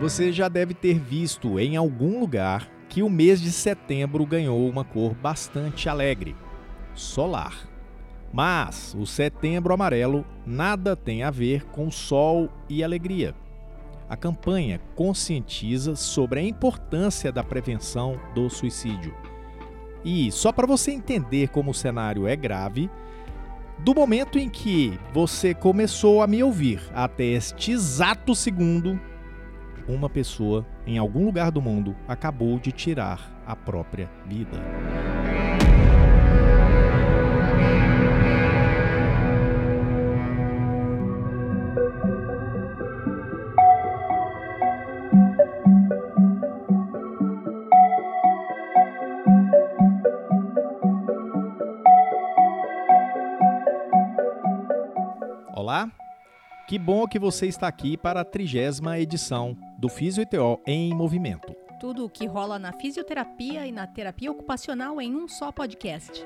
Você 0.00 0.32
já 0.32 0.48
deve 0.48 0.74
ter 0.74 0.98
visto 0.98 1.58
em 1.58 1.76
algum 1.76 2.18
lugar 2.18 2.68
que 2.88 3.02
o 3.02 3.08
mês 3.08 3.40
de 3.40 3.52
setembro 3.52 4.26
ganhou 4.26 4.68
uma 4.68 4.84
cor 4.84 5.14
bastante 5.14 5.88
alegre 5.88 6.36
solar. 6.94 7.68
Mas 8.32 8.94
o 8.98 9.06
setembro 9.06 9.72
amarelo 9.72 10.24
nada 10.44 10.96
tem 10.96 11.22
a 11.22 11.30
ver 11.30 11.64
com 11.66 11.90
sol 11.90 12.50
e 12.68 12.82
alegria. 12.82 13.34
A 14.08 14.16
campanha 14.16 14.80
conscientiza 14.96 15.94
sobre 15.94 16.40
a 16.40 16.42
importância 16.42 17.30
da 17.30 17.44
prevenção 17.44 18.20
do 18.34 18.50
suicídio. 18.50 19.14
E 20.04 20.30
só 20.32 20.52
para 20.52 20.66
você 20.66 20.90
entender 20.90 21.48
como 21.48 21.70
o 21.70 21.74
cenário 21.74 22.26
é 22.26 22.36
grave, 22.36 22.90
do 23.78 23.94
momento 23.94 24.38
em 24.38 24.48
que 24.48 24.98
você 25.12 25.54
começou 25.54 26.20
a 26.20 26.26
me 26.26 26.42
ouvir 26.42 26.80
até 26.92 27.24
este 27.24 27.72
exato 27.72 28.34
segundo, 28.34 29.00
uma 29.88 30.08
pessoa 30.08 30.66
em 30.86 30.98
algum 30.98 31.26
lugar 31.26 31.50
do 31.50 31.60
mundo 31.60 31.94
acabou 32.08 32.58
de 32.58 32.72
tirar 32.72 33.42
a 33.46 33.54
própria 33.54 34.10
vida. 34.26 34.58
Olá, 55.52 55.90
que 56.66 56.78
bom 56.78 57.06
que 57.06 57.18
você 57.18 57.46
está 57.46 57.68
aqui 57.68 57.96
para 57.96 58.20
a 58.20 58.24
trigésima 58.24 58.98
edição 58.98 59.56
do 59.84 59.88
Fisio 59.90 60.24
em 60.66 60.94
Movimento. 60.94 61.54
Tudo 61.78 62.06
o 62.06 62.08
que 62.08 62.24
rola 62.24 62.58
na 62.58 62.72
fisioterapia 62.72 63.66
e 63.66 63.70
na 63.70 63.86
terapia 63.86 64.30
ocupacional 64.30 64.98
em 64.98 65.14
um 65.14 65.28
só 65.28 65.52
podcast. 65.52 66.24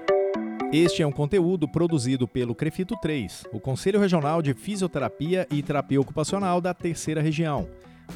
Este 0.73 1.03
é 1.03 1.07
um 1.07 1.11
conteúdo 1.11 1.67
produzido 1.67 2.29
pelo 2.29 2.55
Crefito 2.55 2.95
3, 3.03 3.49
o 3.53 3.59
Conselho 3.59 3.99
Regional 3.99 4.41
de 4.43 4.55
Fisioterapia 4.55 5.45
e 5.51 5.61
Terapia 5.61 6.01
Ocupacional 6.01 6.61
da 6.61 6.73
Terceira 6.73 7.21
Região, 7.21 7.69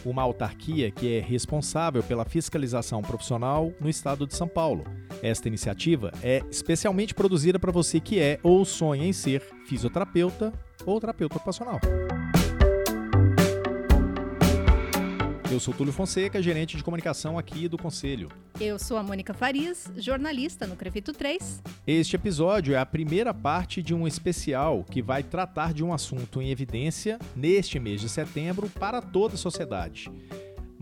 uma 0.04 0.22
autarquia 0.22 0.92
que 0.92 1.16
é 1.16 1.20
responsável 1.20 2.04
pela 2.04 2.24
fiscalização 2.24 3.02
profissional 3.02 3.72
no 3.80 3.88
estado 3.88 4.28
de 4.28 4.36
São 4.36 4.46
Paulo. 4.46 4.84
Esta 5.24 5.48
iniciativa 5.48 6.12
é 6.22 6.40
especialmente 6.52 7.14
produzida 7.14 7.58
para 7.58 7.72
você 7.72 7.98
que 7.98 8.20
é 8.20 8.38
ou 8.44 8.64
sonha 8.64 9.04
em 9.04 9.12
ser 9.12 9.42
fisioterapeuta 9.66 10.52
ou 10.86 11.00
terapeuta 11.00 11.34
ocupacional. 11.34 11.80
Eu 15.52 15.60
sou 15.60 15.74
Túlio 15.74 15.92
Fonseca, 15.92 16.40
gerente 16.40 16.78
de 16.78 16.82
comunicação 16.82 17.38
aqui 17.38 17.68
do 17.68 17.76
Conselho. 17.76 18.30
Eu 18.58 18.78
sou 18.78 18.96
a 18.96 19.02
Mônica 19.02 19.34
Farias, 19.34 19.92
jornalista 19.98 20.66
no 20.66 20.76
Crefito 20.76 21.12
3. 21.12 21.62
Este 21.86 22.16
episódio 22.16 22.74
é 22.74 22.78
a 22.78 22.86
primeira 22.86 23.34
parte 23.34 23.82
de 23.82 23.94
um 23.94 24.06
especial 24.08 24.82
que 24.82 25.02
vai 25.02 25.22
tratar 25.22 25.74
de 25.74 25.84
um 25.84 25.92
assunto 25.92 26.40
em 26.40 26.50
evidência 26.50 27.18
neste 27.36 27.78
mês 27.78 28.00
de 28.00 28.08
setembro 28.08 28.66
para 28.70 29.02
toda 29.02 29.34
a 29.34 29.38
sociedade 29.38 30.10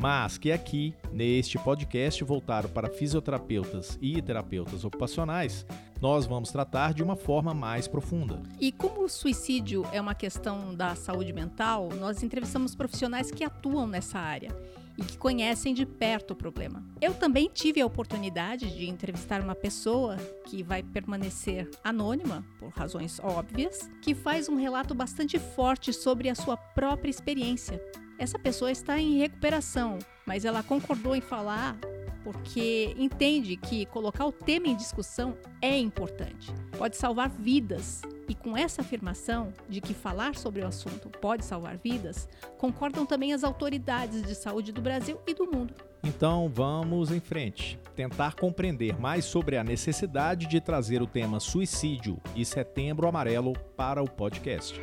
mas 0.00 0.38
que 0.38 0.50
aqui, 0.50 0.94
neste 1.12 1.58
podcast 1.58 2.24
voltado 2.24 2.70
para 2.70 2.88
fisioterapeutas 2.88 3.98
e 4.00 4.22
terapeutas 4.22 4.82
ocupacionais, 4.82 5.66
nós 6.00 6.26
vamos 6.26 6.50
tratar 6.50 6.94
de 6.94 7.02
uma 7.02 7.16
forma 7.16 7.52
mais 7.52 7.86
profunda. 7.86 8.42
E 8.58 8.72
como 8.72 9.04
o 9.04 9.08
suicídio 9.08 9.86
é 9.92 10.00
uma 10.00 10.14
questão 10.14 10.74
da 10.74 10.94
saúde 10.94 11.32
mental, 11.32 11.88
nós 11.98 12.22
entrevistamos 12.22 12.74
profissionais 12.74 13.30
que 13.30 13.44
atuam 13.44 13.86
nessa 13.86 14.18
área 14.18 14.50
e 14.96 15.02
que 15.02 15.16
conhecem 15.16 15.72
de 15.72 15.86
perto 15.86 16.32
o 16.32 16.36
problema. 16.36 16.84
Eu 17.00 17.14
também 17.14 17.48
tive 17.52 17.80
a 17.80 17.86
oportunidade 17.86 18.76
de 18.76 18.88
entrevistar 18.88 19.40
uma 19.40 19.54
pessoa 19.54 20.16
que 20.46 20.62
vai 20.62 20.82
permanecer 20.82 21.70
anônima, 21.82 22.44
por 22.58 22.70
razões 22.70 23.18
óbvias, 23.20 23.88
que 24.02 24.14
faz 24.14 24.48
um 24.48 24.56
relato 24.56 24.94
bastante 24.94 25.38
forte 25.38 25.92
sobre 25.92 26.28
a 26.28 26.34
sua 26.34 26.56
própria 26.56 27.10
experiência 27.10 27.80
essa 28.20 28.38
pessoa 28.38 28.70
está 28.70 29.00
em 29.00 29.16
recuperação, 29.16 29.98
mas 30.26 30.44
ela 30.44 30.62
concordou 30.62 31.16
em 31.16 31.22
falar 31.22 31.78
porque 32.22 32.94
entende 32.98 33.56
que 33.56 33.86
colocar 33.86 34.26
o 34.26 34.32
tema 34.32 34.68
em 34.68 34.76
discussão 34.76 35.36
é 35.60 35.78
importante, 35.78 36.52
pode 36.76 36.96
salvar 36.96 37.28
vidas. 37.28 38.02
E 38.28 38.34
com 38.34 38.56
essa 38.56 38.80
afirmação 38.80 39.52
de 39.68 39.80
que 39.80 39.92
falar 39.92 40.36
sobre 40.36 40.62
o 40.62 40.66
assunto 40.66 41.08
pode 41.08 41.44
salvar 41.44 41.76
vidas, 41.76 42.28
concordam 42.58 43.04
também 43.04 43.32
as 43.32 43.42
autoridades 43.42 44.22
de 44.22 44.34
saúde 44.36 44.70
do 44.70 44.80
Brasil 44.80 45.20
e 45.26 45.34
do 45.34 45.46
mundo. 45.50 45.74
Então 46.02 46.48
vamos 46.48 47.10
em 47.10 47.20
frente, 47.20 47.78
tentar 47.96 48.34
compreender 48.34 48.98
mais 48.98 49.24
sobre 49.24 49.56
a 49.56 49.64
necessidade 49.64 50.46
de 50.46 50.60
trazer 50.60 51.02
o 51.02 51.06
tema 51.06 51.40
suicídio 51.40 52.18
e 52.36 52.44
setembro 52.44 53.08
amarelo 53.08 53.52
para 53.76 54.02
o 54.02 54.08
podcast. 54.08 54.80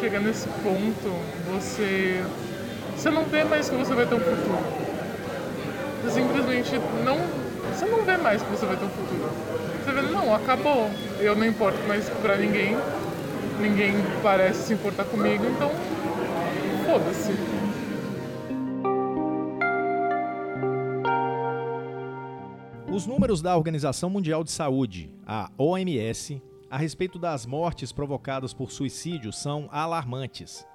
Chega 0.00 0.18
nesse 0.18 0.48
ponto, 0.48 1.08
você, 1.52 2.20
você 2.96 3.10
não 3.10 3.24
vê 3.24 3.44
mais 3.44 3.68
que 3.70 3.76
você 3.76 3.94
vai 3.94 4.06
ter 4.06 4.14
um 4.16 4.20
futuro. 4.20 4.58
Você 6.02 6.20
simplesmente 6.20 6.72
não. 7.04 7.18
Você 7.72 7.84
não 7.84 8.02
vê 8.02 8.16
mais 8.16 8.42
que 8.42 8.50
você 8.50 8.66
vai 8.66 8.76
ter 8.76 8.84
um 8.84 8.88
futuro. 8.88 9.30
Você 9.84 9.92
vê, 9.92 10.02
não, 10.02 10.34
acabou. 10.34 10.90
Eu 11.20 11.36
não 11.36 11.46
importo 11.46 11.78
mais 11.86 12.08
pra 12.08 12.36
ninguém. 12.36 12.76
Ninguém 13.60 13.94
parece 14.22 14.66
se 14.66 14.74
importar 14.74 15.04
comigo, 15.04 15.44
então 15.44 15.70
foda-se. 16.86 17.32
Os 22.90 23.06
números 23.06 23.40
da 23.40 23.56
Organização 23.56 24.10
Mundial 24.10 24.42
de 24.42 24.50
Saúde, 24.50 25.08
a 25.24 25.50
OMS, 25.56 26.42
a 26.70 26.76
respeito 26.76 27.18
das 27.18 27.46
mortes 27.46 27.92
provocadas 27.92 28.52
por 28.52 28.70
suicídio 28.70 29.32
são 29.32 29.68
alarmantes. 29.70 30.66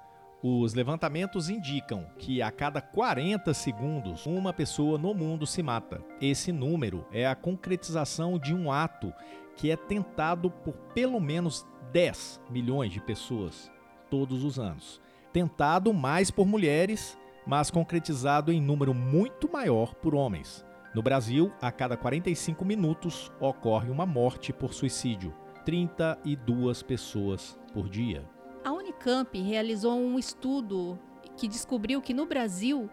Os 0.42 0.74
levantamentos 0.74 1.48
indicam 1.48 2.06
que 2.18 2.42
a 2.42 2.50
cada 2.50 2.80
40 2.80 3.54
segundos 3.54 4.26
uma 4.26 4.52
pessoa 4.52 4.98
no 4.98 5.14
mundo 5.14 5.46
se 5.46 5.62
mata. 5.62 6.04
Esse 6.20 6.52
número 6.52 7.06
é 7.12 7.26
a 7.26 7.34
concretização 7.34 8.38
de 8.38 8.52
um 8.52 8.70
ato 8.70 9.12
que 9.56 9.70
é 9.70 9.76
tentado 9.76 10.50
por 10.50 10.74
pelo 10.92 11.20
menos 11.20 11.66
10 11.92 12.40
milhões 12.50 12.92
de 12.92 13.00
pessoas 13.00 13.70
todos 14.10 14.44
os 14.44 14.58
anos. 14.58 15.00
Tentado 15.32 15.94
mais 15.94 16.30
por 16.30 16.44
mulheres, 16.44 17.16
mas 17.46 17.70
concretizado 17.70 18.52
em 18.52 18.60
número 18.60 18.92
muito 18.92 19.50
maior 19.50 19.94
por 19.94 20.14
homens. 20.14 20.64
No 20.94 21.02
Brasil, 21.02 21.52
a 21.62 21.72
cada 21.72 21.96
45 21.96 22.64
minutos 22.64 23.32
ocorre 23.40 23.90
uma 23.90 24.04
morte 24.04 24.52
por 24.52 24.74
suicídio. 24.74 25.34
32 25.64 26.82
pessoas 26.82 27.58
por 27.72 27.88
dia. 27.88 28.28
A 28.64 28.72
Unicamp 28.72 29.38
realizou 29.40 29.98
um 29.98 30.18
estudo 30.18 30.98
que 31.36 31.48
descobriu 31.48 32.00
que 32.00 32.14
no 32.14 32.26
Brasil, 32.26 32.88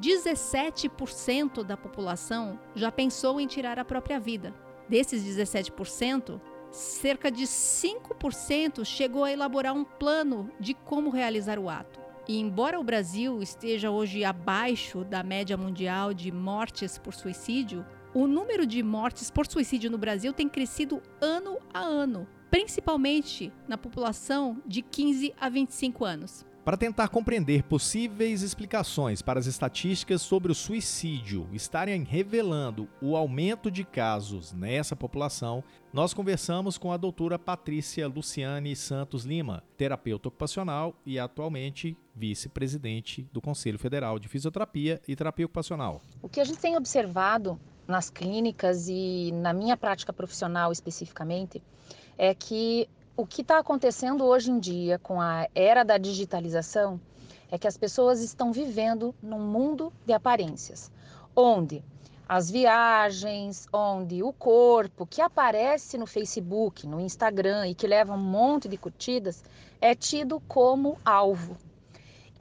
17% 0.00 1.62
da 1.62 1.76
população 1.76 2.58
já 2.74 2.90
pensou 2.90 3.40
em 3.40 3.46
tirar 3.46 3.78
a 3.78 3.84
própria 3.84 4.18
vida. 4.18 4.54
Desses 4.88 5.24
17%, 5.24 6.40
cerca 6.70 7.30
de 7.30 7.44
5% 7.44 8.84
chegou 8.84 9.24
a 9.24 9.32
elaborar 9.32 9.74
um 9.74 9.84
plano 9.84 10.50
de 10.58 10.74
como 10.74 11.10
realizar 11.10 11.58
o 11.58 11.70
ato. 11.70 12.00
E 12.26 12.40
embora 12.40 12.80
o 12.80 12.84
Brasil 12.84 13.42
esteja 13.42 13.90
hoje 13.90 14.24
abaixo 14.24 15.04
da 15.04 15.22
média 15.22 15.56
mundial 15.56 16.12
de 16.14 16.32
mortes 16.32 16.98
por 16.98 17.14
suicídio, 17.14 17.84
o 18.14 18.28
número 18.28 18.64
de 18.64 18.80
mortes 18.82 19.28
por 19.28 19.46
suicídio 19.46 19.90
no 19.90 19.98
Brasil 19.98 20.32
tem 20.32 20.48
crescido 20.48 21.02
ano 21.20 21.58
a 21.74 21.80
ano, 21.80 22.26
principalmente 22.48 23.52
na 23.66 23.76
população 23.76 24.62
de 24.64 24.80
15 24.80 25.34
a 25.38 25.48
25 25.48 26.04
anos. 26.04 26.46
Para 26.64 26.78
tentar 26.78 27.08
compreender 27.08 27.62
possíveis 27.64 28.40
explicações 28.40 29.20
para 29.20 29.38
as 29.38 29.44
estatísticas 29.44 30.22
sobre 30.22 30.50
o 30.50 30.54
suicídio 30.54 31.46
estarem 31.52 32.04
revelando 32.04 32.88
o 33.02 33.16
aumento 33.16 33.70
de 33.70 33.84
casos 33.84 34.54
nessa 34.54 34.96
população, 34.96 35.62
nós 35.92 36.14
conversamos 36.14 36.78
com 36.78 36.90
a 36.90 36.96
doutora 36.96 37.38
Patrícia 37.38 38.08
Luciane 38.08 38.74
Santos 38.74 39.24
Lima, 39.24 39.62
terapeuta 39.76 40.28
ocupacional 40.28 40.94
e 41.04 41.18
atualmente 41.18 41.98
vice-presidente 42.14 43.28
do 43.30 43.42
Conselho 43.42 43.78
Federal 43.78 44.18
de 44.18 44.28
Fisioterapia 44.28 45.02
e 45.06 45.14
Terapia 45.14 45.44
Ocupacional. 45.44 46.00
O 46.22 46.30
que 46.30 46.40
a 46.40 46.44
gente 46.44 46.60
tem 46.60 46.78
observado 46.78 47.60
nas 47.86 48.10
clínicas 48.10 48.88
e 48.88 49.30
na 49.32 49.52
minha 49.52 49.76
prática 49.76 50.12
profissional 50.12 50.72
especificamente, 50.72 51.62
é 52.16 52.34
que 52.34 52.88
o 53.16 53.26
que 53.26 53.42
está 53.42 53.58
acontecendo 53.58 54.24
hoje 54.24 54.50
em 54.50 54.58
dia 54.58 54.98
com 54.98 55.20
a 55.20 55.48
era 55.54 55.84
da 55.84 55.98
digitalização 55.98 57.00
é 57.50 57.58
que 57.58 57.68
as 57.68 57.76
pessoas 57.76 58.20
estão 58.20 58.52
vivendo 58.52 59.14
num 59.22 59.40
mundo 59.40 59.92
de 60.04 60.12
aparências, 60.12 60.90
onde 61.36 61.84
as 62.28 62.50
viagens, 62.50 63.68
onde 63.72 64.22
o 64.22 64.32
corpo 64.32 65.06
que 65.06 65.20
aparece 65.20 65.98
no 65.98 66.06
Facebook, 66.06 66.86
no 66.86 66.98
Instagram 66.98 67.68
e 67.68 67.74
que 67.74 67.86
leva 67.86 68.14
um 68.14 68.18
monte 68.18 68.66
de 68.66 68.78
curtidas 68.78 69.44
é 69.80 69.94
tido 69.94 70.40
como 70.48 70.98
alvo. 71.04 71.56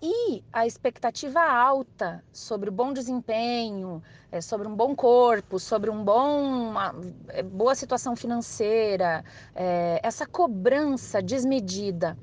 E 0.06 0.44
a 0.52 0.68
expectativa 0.68 1.40
alta 1.40 2.22
sobre 2.30 2.68
o 2.68 2.74
bom 2.74 2.92
desempenho, 2.92 4.04
é, 4.30 4.42
sobre 4.42 4.68
um 4.68 4.76
bom 4.76 4.94
corpo, 4.94 5.58
sobre 5.58 5.90
um 5.90 6.04
bom, 6.04 6.72
uma 6.72 6.94
é, 7.30 7.42
boa 7.42 7.74
situação 7.74 8.14
financeira, 8.14 9.24
é, 9.56 10.02
essa 10.04 10.28
cobrança 10.28 11.22
desmedida 11.22 12.18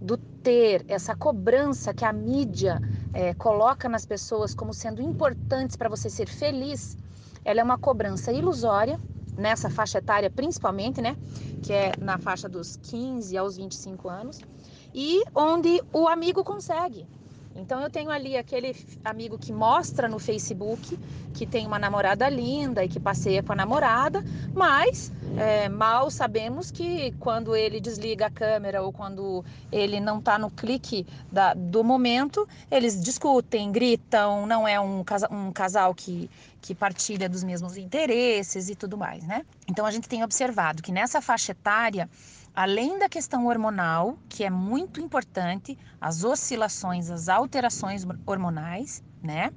do 0.00 0.16
ter, 0.16 0.84
essa 0.86 1.16
cobrança 1.16 1.92
que 1.92 2.04
a 2.04 2.12
mídia 2.12 2.80
coloca 3.38 3.88
nas 3.88 4.06
pessoas 4.06 4.54
como 4.54 4.72
sendo 4.72 5.02
importantes 5.02 5.76
para 5.76 5.88
você 5.88 6.08
ser 6.10 6.28
feliz, 6.28 6.96
ela 7.44 7.60
é 7.60 7.64
uma 7.64 7.78
cobrança 7.78 8.32
ilusória, 8.32 9.00
nessa 9.36 9.68
faixa 9.68 9.98
etária 9.98 10.30
principalmente, 10.30 11.00
né? 11.00 11.16
Que 11.62 11.72
é 11.72 11.92
na 11.98 12.18
faixa 12.18 12.48
dos 12.48 12.76
15 12.76 13.36
aos 13.36 13.56
25 13.56 14.08
anos, 14.08 14.40
e 14.94 15.22
onde 15.34 15.82
o 15.92 16.06
amigo 16.06 16.44
consegue. 16.44 17.06
Então 17.54 17.80
eu 17.80 17.88
tenho 17.88 18.10
ali 18.10 18.36
aquele 18.36 18.74
amigo 19.04 19.38
que 19.38 19.52
mostra 19.52 20.08
no 20.08 20.18
Facebook 20.18 20.98
que 21.32 21.46
tem 21.46 21.66
uma 21.66 21.78
namorada 21.78 22.28
linda 22.28 22.84
e 22.84 22.88
que 22.88 23.00
passeia 23.00 23.42
com 23.42 23.52
a 23.52 23.56
namorada, 23.56 24.24
mas 24.54 25.12
é, 25.36 25.68
mal 25.68 26.10
sabemos 26.10 26.70
que 26.70 27.12
quando 27.18 27.56
ele 27.56 27.80
desliga 27.80 28.26
a 28.26 28.30
câmera 28.30 28.82
ou 28.82 28.92
quando 28.92 29.44
ele 29.72 29.98
não 30.00 30.18
está 30.18 30.38
no 30.38 30.48
clique 30.48 31.04
da, 31.30 31.52
do 31.54 31.82
momento, 31.82 32.48
eles 32.70 33.02
discutem, 33.02 33.72
gritam, 33.72 34.46
não 34.46 34.66
é 34.66 34.78
um, 34.78 35.02
casa, 35.02 35.28
um 35.32 35.50
casal 35.50 35.92
que, 35.94 36.30
que 36.60 36.74
partilha 36.74 37.28
dos 37.28 37.42
mesmos 37.42 37.76
interesses 37.76 38.68
e 38.68 38.76
tudo 38.76 38.96
mais, 38.96 39.24
né? 39.24 39.44
Então 39.68 39.84
a 39.84 39.90
gente 39.90 40.08
tem 40.08 40.22
observado 40.22 40.82
que 40.82 40.92
nessa 40.92 41.20
faixa 41.20 41.52
etária 41.52 42.08
além 42.54 42.98
da 42.98 43.08
questão 43.08 43.46
hormonal, 43.46 44.16
que 44.28 44.44
é 44.44 44.50
muito 44.50 45.00
importante, 45.00 45.76
as 46.00 46.22
oscilações, 46.22 47.10
as 47.10 47.28
alterações 47.28 48.06
hormonais, 48.24 49.02
né? 49.22 49.52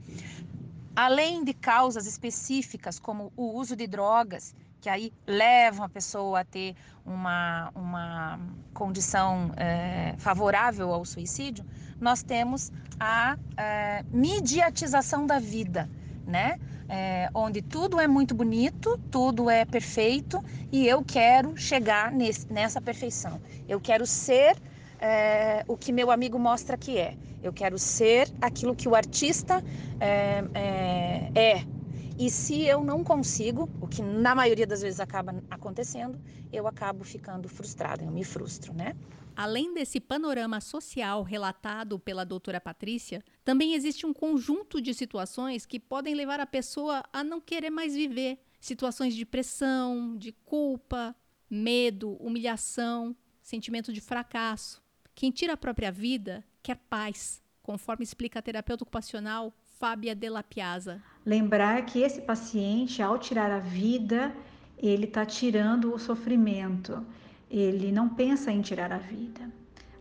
Além 0.95 1.43
de 1.43 1.53
causas 1.53 2.07
específicas, 2.07 2.97
como 2.97 3.31
o 3.37 3.53
uso 3.53 3.75
de 3.75 3.85
drogas, 3.85 4.55
que 4.81 4.89
aí 4.89 5.13
levam 5.27 5.85
a 5.85 5.89
pessoa 5.89 6.39
a 6.39 6.43
ter 6.43 6.75
uma, 7.05 7.71
uma 7.75 8.39
condição 8.73 9.51
é, 9.55 10.15
favorável 10.17 10.91
ao 10.91 11.05
suicídio, 11.05 11.63
nós 12.01 12.23
temos 12.23 12.71
a 12.99 13.37
é, 13.55 14.03
mediatização 14.11 15.27
da 15.27 15.37
vida, 15.39 15.87
né? 16.25 16.59
É, 16.89 17.29
onde 17.33 17.61
tudo 17.61 17.99
é 17.99 18.07
muito 18.07 18.33
bonito, 18.33 18.97
tudo 19.11 19.49
é 19.49 19.65
perfeito 19.65 20.43
e 20.71 20.87
eu 20.87 21.03
quero 21.03 21.55
chegar 21.57 22.11
nesse, 22.11 22.51
nessa 22.51 22.81
perfeição. 22.81 23.41
Eu 23.67 23.79
quero 23.79 24.05
ser 24.05 24.55
é, 24.99 25.63
o 25.67 25.77
que 25.77 25.91
meu 25.91 26.09
amigo 26.11 26.39
mostra 26.39 26.77
que 26.77 26.97
é. 26.97 27.15
Eu 27.41 27.53
quero 27.53 27.77
ser 27.77 28.31
aquilo 28.41 28.75
que 28.75 28.87
o 28.87 28.95
artista 28.95 29.63
é, 29.99 30.43
é, 30.53 31.31
é. 31.35 31.76
E 32.19 32.31
se 32.31 32.63
eu 32.63 32.83
não 32.83 33.03
consigo, 33.03 33.69
o 33.79 33.87
que 33.87 34.01
na 34.01 34.33
maioria 34.33 34.65
das 34.65 34.81
vezes 34.81 34.99
acaba 34.99 35.35
acontecendo, 35.51 36.19
eu 36.51 36.65
acabo 36.65 37.03
ficando 37.03 37.47
frustrada, 37.47 38.03
eu 38.03 38.09
me 38.09 38.23
frustro, 38.23 38.73
né? 38.73 38.95
Além 39.35 39.71
desse 39.71 39.99
panorama 39.99 40.59
social 40.59 41.21
relatado 41.21 41.99
pela 41.99 42.25
doutora 42.25 42.59
Patrícia, 42.59 43.23
também 43.45 43.75
existe 43.75 44.03
um 44.03 44.11
conjunto 44.11 44.81
de 44.81 44.95
situações 44.95 45.63
que 45.63 45.79
podem 45.79 46.15
levar 46.15 46.39
a 46.39 46.47
pessoa 46.47 47.03
a 47.13 47.23
não 47.23 47.39
querer 47.39 47.69
mais 47.69 47.93
viver. 47.93 48.39
Situações 48.59 49.13
de 49.13 49.23
pressão, 49.23 50.17
de 50.17 50.31
culpa, 50.31 51.15
medo, 51.47 52.13
humilhação, 52.13 53.15
sentimento 53.43 53.93
de 53.93 54.01
fracasso. 54.01 54.81
Quem 55.13 55.29
tira 55.29 55.53
a 55.53 55.57
própria 55.57 55.91
vida 55.91 56.43
quer 56.63 56.77
paz, 56.89 57.43
conforme 57.61 58.03
explica 58.03 58.39
a 58.39 58.41
terapeuta 58.41 58.83
ocupacional 58.83 59.53
Fábia 59.79 60.15
Della 60.15 60.43
Piazza. 60.43 61.01
Lembrar 61.25 61.85
que 61.85 62.01
esse 62.01 62.21
paciente, 62.21 63.01
ao 63.01 63.17
tirar 63.17 63.51
a 63.51 63.59
vida, 63.59 64.33
ele 64.77 65.05
está 65.05 65.25
tirando 65.25 65.93
o 65.93 65.99
sofrimento 65.99 67.05
ele 67.49 67.91
não 67.91 68.09
pensa 68.09 68.51
em 68.51 68.61
tirar 68.61 68.91
a 68.91 68.97
vida. 68.97 69.49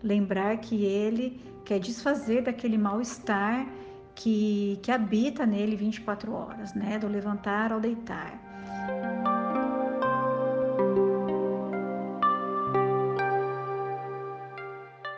Lembrar 0.02 0.58
que 0.58 0.84
ele 0.84 1.40
quer 1.64 1.78
desfazer 1.80 2.42
daquele 2.42 2.76
mal-estar 2.76 3.66
que, 4.14 4.78
que 4.82 4.90
habita 4.90 5.46
nele 5.46 5.76
24 5.76 6.32
horas, 6.32 6.74
né? 6.74 6.98
Do 6.98 7.08
levantar 7.08 7.72
ao 7.72 7.80
deitar. 7.80 9.35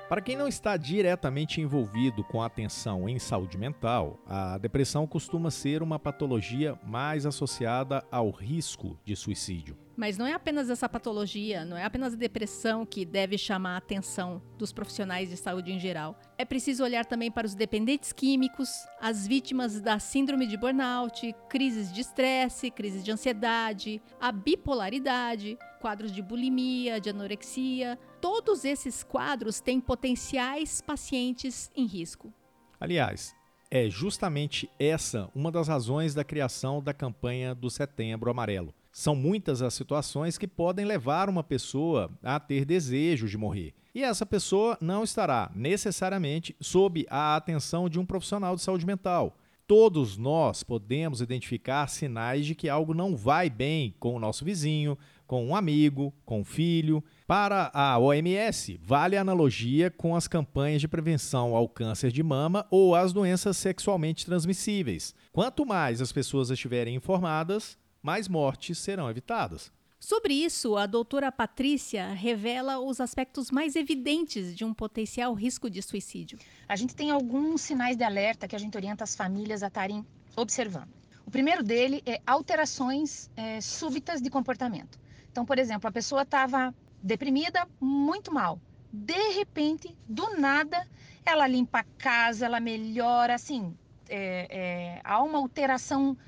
Para 0.09 0.23
quem 0.23 0.37
não 0.37 0.49
está 0.49 0.75
diretamente 0.79 1.61
envolvido 1.61 2.25
com 2.25 2.41
a 2.41 2.47
atenção 2.47 3.07
em 3.07 3.19
saúde 3.19 3.59
mental, 3.59 4.19
a 4.27 4.57
depressão 4.57 5.07
costuma 5.07 5.51
ser 5.51 5.83
uma 5.83 5.99
patologia 5.99 6.79
mais 6.83 7.27
associada 7.27 8.03
ao 8.11 8.31
risco 8.31 8.99
de 9.05 9.15
suicídio. 9.15 9.77
Mas 9.95 10.17
não 10.17 10.27
é 10.27 10.33
apenas 10.33 10.71
essa 10.71 10.89
patologia, 10.89 11.63
não 11.65 11.77
é 11.77 11.85
apenas 11.85 12.15
a 12.15 12.17
depressão 12.17 12.87
que 12.87 13.05
deve 13.05 13.37
chamar 13.37 13.75
a 13.75 13.79
atenção 13.79 14.41
dos 14.57 14.73
profissionais 14.73 15.29
de 15.29 15.37
saúde 15.37 15.73
em 15.73 15.79
geral. 15.79 16.19
É 16.39 16.45
preciso 16.45 16.85
olhar 16.85 17.05
também 17.05 17.31
para 17.31 17.47
os 17.47 17.55
dependentes 17.55 18.13
químicos, 18.13 18.71
as 19.01 19.27
vítimas 19.27 19.79
da 19.81 19.99
síndrome 19.99 20.47
de 20.47 20.57
burnout, 20.57 21.35
crises 21.51 21.93
de 21.93 22.01
estresse, 22.01 22.71
crises 22.71 23.05
de 23.05 23.11
ansiedade, 23.11 24.01
a 24.21 24.33
bipolaridade, 24.33 25.59
quadros 25.79 26.13
de 26.13 26.21
bulimia, 26.21 27.01
de 27.01 27.11
anorexia. 27.11 27.99
Todos 28.21 28.65
esses 28.65 29.03
quadros 29.03 29.61
têm 29.61 29.81
potenciais 29.81 30.81
pacientes 30.81 31.71
em 31.75 31.87
risco. 31.87 32.33
Aliás, 32.81 33.35
é 33.71 33.89
justamente 33.89 34.71
essa 34.79 35.31
uma 35.35 35.51
das 35.51 35.69
razões 35.69 36.15
da 36.15 36.25
criação 36.25 36.83
da 36.83 36.93
campanha 36.93 37.55
do 37.55 37.71
Setembro 37.71 38.31
Amarelo 38.31 38.75
são 38.91 39.15
muitas 39.15 39.63
as 39.63 39.75
situações 39.75 40.37
que 40.37 40.49
podem 40.49 40.85
levar 40.85 41.29
uma 41.29 41.45
pessoa 41.45 42.11
a 42.23 42.41
ter 42.41 42.65
desejo 42.65 43.29
de 43.29 43.39
morrer. 43.39 43.73
E 43.95 44.03
essa 44.03 44.27
pessoa 44.27 44.77
não 44.81 45.05
estará 45.05 45.51
necessariamente 45.55 46.57
sob 46.61 47.07
a 47.09 47.37
atenção 47.37 47.89
de 47.89 47.99
um 47.99 48.07
profissional 48.07 48.57
de 48.57 48.63
saúde 48.63 48.87
mental. 48.87 49.37
Todos 49.67 50.17
nós 50.17 50.63
podemos 50.63 51.21
identificar 51.21 51.87
sinais 51.89 52.47
de 52.47 52.55
que 52.55 52.69
algo 52.69 52.95
não 52.95 53.15
vai 53.15 53.51
bem 53.51 53.95
com 54.01 54.15
o 54.15 54.19
nosso 54.19 54.45
vizinho, 54.45 54.97
com 55.29 55.47
um 55.47 55.55
amigo, 55.55 56.13
com 56.25 56.41
um 56.41 56.45
filho. 56.45 57.05
Para 57.27 57.71
a 57.75 57.99
OMS, 57.99 58.81
vale 58.83 59.17
a 59.17 59.21
analogia 59.21 59.91
com 59.91 60.17
as 60.17 60.27
campanhas 60.27 60.81
de 60.81 60.89
prevenção 60.89 61.55
ao 61.55 61.69
câncer 61.69 62.11
de 62.11 62.23
mama 62.23 62.67
ou 62.71 62.97
às 62.97 63.13
doenças 63.13 63.59
sexualmente 63.59 64.25
transmissíveis. 64.25 65.15
Quanto 65.31 65.67
mais 65.67 66.01
as 66.01 66.11
pessoas 66.11 66.49
estiverem 66.49 66.97
informadas, 66.97 67.79
mais 68.03 68.27
mortes 68.27 68.79
serão 68.79 69.11
evitadas. 69.11 69.71
Sobre 70.01 70.33
isso, 70.33 70.77
a 70.77 70.87
doutora 70.87 71.31
Patrícia 71.31 72.09
revela 72.09 72.79
os 72.79 73.01
aspectos 73.01 73.51
mais 73.51 73.77
evidentes 73.77 74.57
de 74.57 74.65
um 74.65 74.73
potencial 74.73 75.35
risco 75.35 75.69
de 75.69 75.83
suicídio. 75.83 76.39
A 76.67 76.77
gente 76.77 76.95
tem 76.95 77.11
alguns 77.11 77.61
sinais 77.61 77.97
de 77.97 78.05
alerta 78.05 78.49
que 78.49 78.57
a 78.57 78.59
gente 78.59 78.77
orienta 78.77 79.05
as 79.05 79.15
famílias 79.15 79.63
a 79.63 79.67
estarem 79.67 80.07
observando. 80.37 80.89
O 81.27 81.31
primeiro 81.31 81.63
dele 81.63 82.03
é 82.07 82.23
alterações 82.27 83.29
é, 83.37 83.61
súbitas 83.61 84.23
de 84.23 84.31
comportamento. 84.31 84.99
Então, 85.39 85.47
por 85.47 85.57
exemplo, 85.57 85.89
a 85.89 85.93
pessoa 85.93 86.23
estava 86.23 86.75
deprimida, 87.01 87.65
muito 87.81 88.35
mal. 88.35 88.61
De 88.93 89.35
repente, 89.35 89.97
do 90.09 90.37
nada, 90.37 90.85
ela 91.25 91.47
limpa 91.47 91.79
a 91.79 91.85
casa, 91.85 92.47
ela 92.47 92.59
melhora, 92.59 93.37
assim, 93.37 93.73
é, 94.09 94.49
é, 94.51 95.01
há 95.05 95.23
uma 95.23 95.39
alteração 95.39 96.19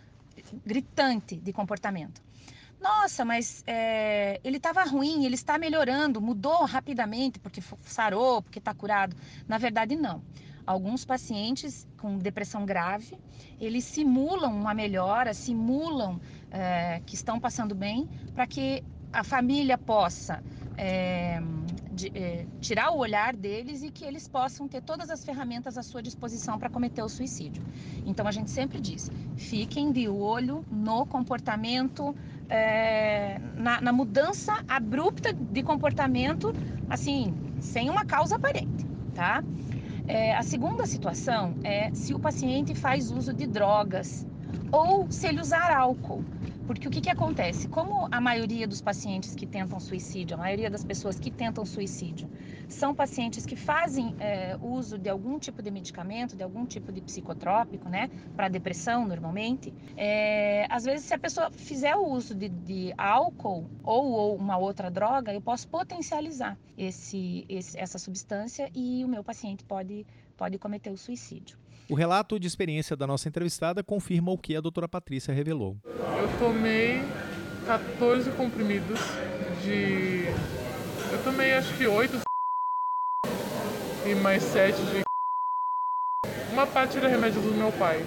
gritante 0.64 1.34
de 1.34 1.52
comportamento. 1.52 2.22
Nossa, 2.80 3.24
mas 3.24 3.64
é, 3.66 4.40
ele 4.44 4.58
estava 4.58 4.84
ruim, 4.84 5.24
ele 5.24 5.34
está 5.34 5.58
melhorando, 5.58 6.20
mudou 6.20 6.64
rapidamente 6.64 7.40
porque 7.40 7.60
sarou, 7.82 8.40
porque 8.40 8.60
está 8.60 8.72
curado. 8.72 9.16
Na 9.48 9.58
verdade, 9.58 9.96
não. 9.96 10.22
Alguns 10.64 11.04
pacientes 11.04 11.84
com 11.98 12.16
depressão 12.16 12.64
grave, 12.64 13.18
eles 13.60 13.84
simulam 13.86 14.54
uma 14.54 14.72
melhora, 14.72 15.34
simulam 15.34 16.20
é, 16.48 17.02
que 17.04 17.16
estão 17.16 17.40
passando 17.40 17.74
bem, 17.74 18.08
para 18.36 18.46
que 18.46 18.84
a 19.12 19.24
família 19.24 19.76
possa 19.76 20.42
é, 20.76 21.42
de, 21.92 22.10
é, 22.14 22.46
tirar 22.60 22.90
o 22.92 22.98
olhar 22.98 23.34
deles 23.34 23.82
e 23.82 23.90
que 23.90 24.04
eles 24.04 24.26
possam 24.26 24.66
ter 24.66 24.80
todas 24.80 25.10
as 25.10 25.24
ferramentas 25.24 25.76
à 25.76 25.82
sua 25.82 26.02
disposição 26.02 26.58
para 26.58 26.70
cometer 26.70 27.02
o 27.02 27.08
suicídio. 27.08 27.62
Então 28.06 28.26
a 28.26 28.32
gente 28.32 28.50
sempre 28.50 28.80
diz: 28.80 29.10
fiquem 29.36 29.92
de 29.92 30.08
olho 30.08 30.64
no 30.70 31.04
comportamento, 31.04 32.14
é, 32.48 33.40
na, 33.56 33.80
na, 33.80 33.92
mudança 33.92 34.64
abrupta 34.68 35.32
de 35.32 35.62
comportamento 35.62 36.54
assim, 36.88 37.34
sem 37.60 37.90
uma 37.90 38.04
causa 38.04 38.36
aparente, 38.36 38.86
tá? 39.14 39.44
É, 40.08 40.34
a 40.34 40.42
segunda 40.42 40.86
situação 40.86 41.54
é 41.62 41.92
se 41.94 42.14
o 42.14 42.18
paciente 42.18 42.74
faz 42.74 43.12
uso 43.12 43.32
de 43.32 43.46
drogas 43.46 44.26
ou 44.72 45.10
se 45.10 45.26
ele 45.28 45.40
usar 45.40 45.70
álcool. 45.70 46.24
Porque 46.70 46.86
o 46.86 46.90
que, 46.92 47.00
que 47.00 47.10
acontece? 47.10 47.66
Como 47.66 48.06
a 48.12 48.20
maioria 48.20 48.64
dos 48.64 48.80
pacientes 48.80 49.34
que 49.34 49.44
tentam 49.44 49.80
suicídio, 49.80 50.36
a 50.36 50.38
maioria 50.38 50.70
das 50.70 50.84
pessoas 50.84 51.18
que 51.18 51.28
tentam 51.28 51.66
suicídio, 51.66 52.30
são 52.68 52.94
pacientes 52.94 53.44
que 53.44 53.56
fazem 53.56 54.14
é, 54.20 54.56
uso 54.62 54.96
de 54.96 55.08
algum 55.08 55.36
tipo 55.36 55.62
de 55.62 55.68
medicamento, 55.68 56.36
de 56.36 56.44
algum 56.44 56.64
tipo 56.64 56.92
de 56.92 57.00
psicotrópico, 57.00 57.88
né, 57.88 58.08
para 58.36 58.46
depressão 58.46 59.04
normalmente, 59.04 59.74
é, 59.96 60.64
às 60.70 60.84
vezes 60.84 61.06
se 61.06 61.12
a 61.12 61.18
pessoa 61.18 61.50
fizer 61.50 61.96
o 61.96 62.06
uso 62.06 62.36
de, 62.36 62.48
de 62.48 62.94
álcool 62.96 63.68
ou, 63.82 64.12
ou, 64.12 64.36
uma 64.36 64.56
outra 64.56 64.88
droga, 64.88 65.34
eu 65.34 65.40
posso 65.40 65.66
potencializar 65.66 66.56
esse, 66.78 67.44
esse, 67.48 67.76
essa 67.76 67.98
substância 67.98 68.70
e 68.72 69.04
o 69.04 69.08
meu 69.08 69.24
paciente 69.24 69.64
pode, 69.64 70.06
pode 70.36 70.56
cometer 70.56 70.90
o 70.90 70.96
suicídio. 70.96 71.58
O 71.90 71.94
relato 71.94 72.38
de 72.38 72.47
experiência 72.47 72.97
da 72.97 73.04
nossa 73.04 73.28
entrevistada 73.28 73.82
confirma 73.82 74.30
o 74.30 74.38
que 74.38 74.54
a 74.54 74.61
doutora 74.61 74.87
Patrícia 74.87 75.35
revelou. 75.35 75.76
Eu 75.85 76.38
tomei 76.38 77.02
14 77.66 78.30
comprimidos 78.30 79.00
de. 79.61 80.26
Eu 81.11 81.25
tomei 81.25 81.52
acho 81.52 81.76
que 81.76 81.88
8 81.88 82.20
e 84.06 84.14
mais 84.14 84.40
7 84.44 84.80
de. 84.80 85.02
Uma 86.54 86.64
parte 86.64 86.97
era 86.97 87.09
remédio 87.09 87.42
do 87.42 87.52
meu 87.52 87.73
pai. 87.73 88.06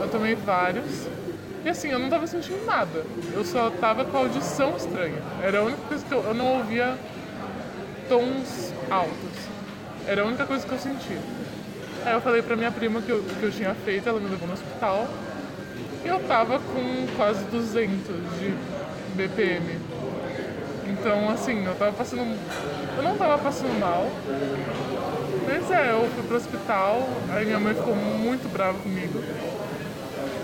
Eu 0.00 0.10
tomei 0.10 0.34
vários. 0.34 1.06
E 1.64 1.68
assim, 1.68 1.90
eu 1.90 2.00
não 2.00 2.10
tava 2.10 2.26
sentindo 2.26 2.66
nada. 2.66 3.06
Eu 3.32 3.44
só 3.44 3.70
tava 3.70 4.04
com 4.04 4.16
a 4.16 4.20
audição 4.20 4.76
estranha. 4.76 5.22
Era 5.40 5.60
a 5.60 5.62
única 5.62 5.82
coisa 5.82 6.04
que 6.04 6.12
eu, 6.12 6.24
eu 6.24 6.34
não 6.34 6.58
ouvia 6.58 6.98
tons 8.08 8.74
altos. 8.90 9.54
Era 10.08 10.22
a 10.22 10.26
única 10.26 10.44
coisa 10.44 10.66
que 10.66 10.72
eu 10.72 10.78
sentia. 10.78 11.20
Aí 12.04 12.12
eu 12.12 12.20
falei 12.20 12.42
pra 12.42 12.54
minha 12.54 12.70
prima 12.70 13.00
que 13.00 13.10
eu, 13.10 13.22
que 13.22 13.42
eu 13.42 13.50
tinha 13.50 13.74
feito, 13.74 14.06
ela 14.08 14.20
me 14.20 14.28
levou 14.28 14.46
no 14.46 14.54
hospital. 14.54 15.08
E 16.04 16.08
eu 16.08 16.20
tava 16.20 16.58
com 16.58 17.06
quase 17.16 17.42
200 17.44 17.98
de 18.38 18.54
BPM. 19.14 19.78
Então, 20.86 21.30
assim, 21.30 21.64
eu 21.64 21.74
tava 21.76 21.92
passando. 21.92 22.38
Eu 22.96 23.02
não 23.02 23.16
tava 23.16 23.38
passando 23.38 23.78
mal. 23.80 24.06
Mas 25.46 25.70
é, 25.70 25.92
eu 25.92 26.08
fui 26.10 26.22
pro 26.24 26.36
hospital, 26.36 27.08
aí 27.30 27.46
minha 27.46 27.58
mãe 27.58 27.74
ficou 27.74 27.94
muito 27.94 28.52
brava 28.52 28.78
comigo. 28.78 29.22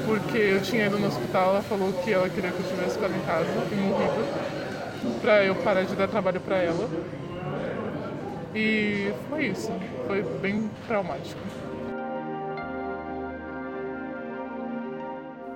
Porque 0.06 0.38
eu 0.38 0.62
tinha 0.62 0.86
ido 0.86 0.98
no 0.98 1.08
hospital, 1.08 1.50
ela 1.50 1.62
falou 1.62 1.92
que 1.92 2.10
ela 2.10 2.28
queria 2.28 2.50
que 2.50 2.60
eu 2.60 2.68
tivesse 2.68 2.96
ficado 2.96 3.14
em 3.14 3.20
casa 3.20 3.50
e 3.70 3.74
morrido. 3.74 5.20
Pra 5.20 5.44
eu 5.44 5.54
parar 5.56 5.82
de 5.82 5.94
dar 5.94 6.08
trabalho 6.08 6.40
pra 6.40 6.56
ela. 6.56 6.88
E 8.54 9.12
foi 9.28 9.46
isso. 9.46 9.70
Foi 10.10 10.24
bem 10.40 10.68
traumático. 10.88 11.40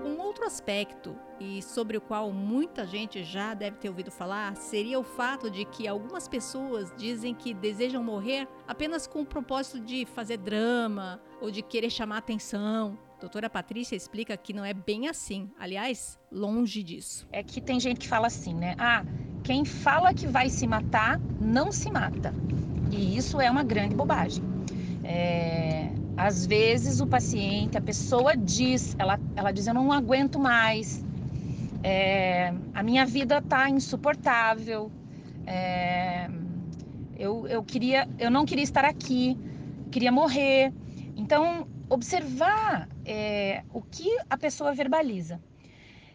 Um 0.05 0.21
outro 0.21 0.45
aspecto, 0.45 1.19
e 1.41 1.61
sobre 1.61 1.97
o 1.97 2.01
qual 2.01 2.31
muita 2.31 2.87
gente 2.87 3.25
já 3.25 3.53
deve 3.53 3.79
ter 3.79 3.89
ouvido 3.89 4.13
falar, 4.13 4.55
seria 4.55 4.97
o 4.97 5.03
fato 5.03 5.51
de 5.51 5.65
que 5.65 5.89
algumas 5.89 6.29
pessoas 6.29 6.95
dizem 6.97 7.35
que 7.35 7.53
desejam 7.53 8.01
morrer 8.01 8.47
apenas 8.65 9.09
com 9.09 9.23
o 9.23 9.27
propósito 9.27 9.81
de 9.81 10.07
fazer 10.07 10.37
drama 10.37 11.21
ou 11.41 11.51
de 11.51 11.61
querer 11.61 11.91
chamar 11.91 12.19
atenção. 12.19 12.97
doutora 13.19 13.51
Patrícia 13.51 13.97
explica 13.97 14.37
que 14.37 14.53
não 14.53 14.65
é 14.65 14.73
bem 14.73 15.09
assim. 15.09 15.51
Aliás, 15.59 16.17
longe 16.31 16.81
disso. 16.85 17.27
É 17.33 17.43
que 17.43 17.61
tem 17.61 17.81
gente 17.81 17.99
que 17.99 18.09
fala 18.09 18.29
assim, 18.29 18.55
né? 18.55 18.77
Ah, 18.79 19.05
quem 19.43 19.65
fala 19.65 20.15
que 20.15 20.29
vai 20.29 20.49
se 20.49 20.65
matar, 20.65 21.19
não 21.41 21.73
se 21.73 21.91
mata. 21.91 22.33
E 22.95 23.17
isso 23.17 23.41
é 23.41 23.51
uma 23.51 23.65
grande 23.65 23.95
bobagem. 23.95 24.43
É, 25.03 25.91
às 26.17 26.47
vezes 26.47 27.01
o 27.01 27.07
paciente, 27.07 27.77
a 27.77 27.81
pessoa 27.81 28.37
diz, 28.37 28.95
ela, 28.99 29.19
ela 29.35 29.51
diz, 29.51 29.67
eu 29.67 29.75
não 29.75 29.93
aguento 29.93 30.39
mais, 30.39 31.05
é, 31.83 32.55
a 32.73 32.83
minha 32.83 33.05
vida 33.05 33.39
está 33.39 33.69
insuportável, 33.69 34.91
é, 35.47 36.31
eu, 37.19 37.47
eu, 37.49 37.63
queria, 37.65 38.09
eu 38.19 38.31
não 38.31 38.47
queria 38.47 38.65
estar 38.65 38.85
aqui, 38.85 39.37
queria 39.91 40.13
morrer. 40.13 40.73
Então, 41.17 41.67
observar 41.89 42.89
é, 43.05 43.63
o 43.73 43.83
que 43.83 44.09
a 44.31 44.37
pessoa 44.37 44.73
verbaliza 44.73 45.41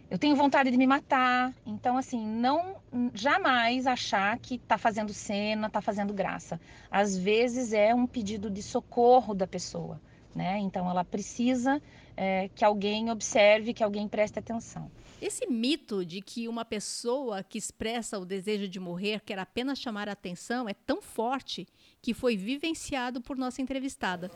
eu 0.09 0.17
tenho 0.17 0.35
vontade 0.35 0.71
de 0.71 0.77
me 0.77 0.87
matar. 0.87 1.53
Então, 1.65 1.97
assim, 1.97 2.25
não 2.25 2.77
jamais 3.13 3.85
achar 3.85 4.37
que 4.39 4.55
está 4.55 4.77
fazendo 4.77 5.13
cena, 5.13 5.67
está 5.67 5.81
fazendo 5.81 6.13
graça. 6.13 6.59
Às 6.89 7.15
vezes 7.15 7.73
é 7.73 7.93
um 7.93 8.07
pedido 8.07 8.49
de 8.49 8.63
socorro 8.63 9.35
da 9.35 9.45
pessoa, 9.45 10.01
né? 10.35 10.57
Então, 10.59 10.89
ela 10.89 11.05
precisa 11.05 11.79
é, 12.17 12.49
que 12.55 12.65
alguém 12.65 13.11
observe, 13.11 13.73
que 13.73 13.83
alguém 13.83 14.07
preste 14.07 14.39
atenção. 14.39 14.89
Esse 15.21 15.45
mito 15.45 16.03
de 16.03 16.21
que 16.21 16.47
uma 16.47 16.65
pessoa 16.65 17.43
que 17.43 17.57
expressa 17.57 18.17
o 18.17 18.25
desejo 18.25 18.67
de 18.67 18.79
morrer 18.79 19.19
quer 19.19 19.37
apenas 19.37 19.77
chamar 19.77 20.09
a 20.09 20.13
atenção 20.13 20.67
é 20.67 20.73
tão 20.73 21.01
forte 21.01 21.67
que 22.01 22.13
foi 22.13 22.35
vivenciado 22.35 23.21
por 23.21 23.37
nossa 23.37 23.61
entrevistada. 23.61 24.31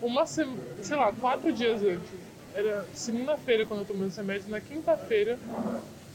Uma, 0.00 0.26
sei 0.26 0.46
lá, 0.90 1.12
quatro 1.12 1.52
dias 1.52 1.80
antes 1.82 2.31
era 2.54 2.84
segunda-feira 2.94 3.66
quando 3.66 3.80
eu 3.80 3.86
tomei 3.86 4.08
esse 4.08 4.18
remédio. 4.18 4.50
Na 4.50 4.60
quinta-feira, 4.60 5.38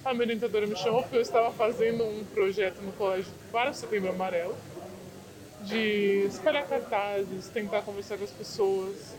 a 0.06 0.14
minha 0.14 0.26
orientadora 0.26 0.68
me 0.68 0.76
chamou 0.76 1.02
porque 1.02 1.18
eu 1.18 1.22
estava 1.22 1.52
fazendo 1.52 2.04
um 2.04 2.24
projeto 2.26 2.82
no 2.82 2.92
colégio 2.94 3.32
para 3.52 3.72
o 3.72 3.74
Setembro 3.74 4.10
Amarelo 4.10 4.56
de 5.62 6.26
espalhar 6.28 6.68
cartazes, 6.68 7.48
tentar 7.50 7.82
conversar 7.82 8.18
com 8.18 8.24
as 8.24 8.32
pessoas. 8.32 9.16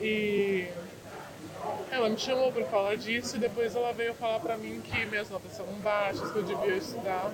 E 0.00 0.68
ela 1.90 2.08
me 2.08 2.18
chamou 2.18 2.52
para 2.52 2.64
falar 2.66 2.96
disso 2.96 3.36
e 3.36 3.38
depois 3.38 3.74
ela 3.74 3.92
veio 3.92 4.14
falar 4.14 4.40
para 4.40 4.56
mim 4.56 4.80
que 4.82 5.06
minhas 5.06 5.30
notas 5.30 5.52
estavam 5.52 5.74
baixas, 5.74 6.30
que 6.30 6.36
eu 6.36 6.42
devia 6.42 6.76
estudar. 6.76 7.32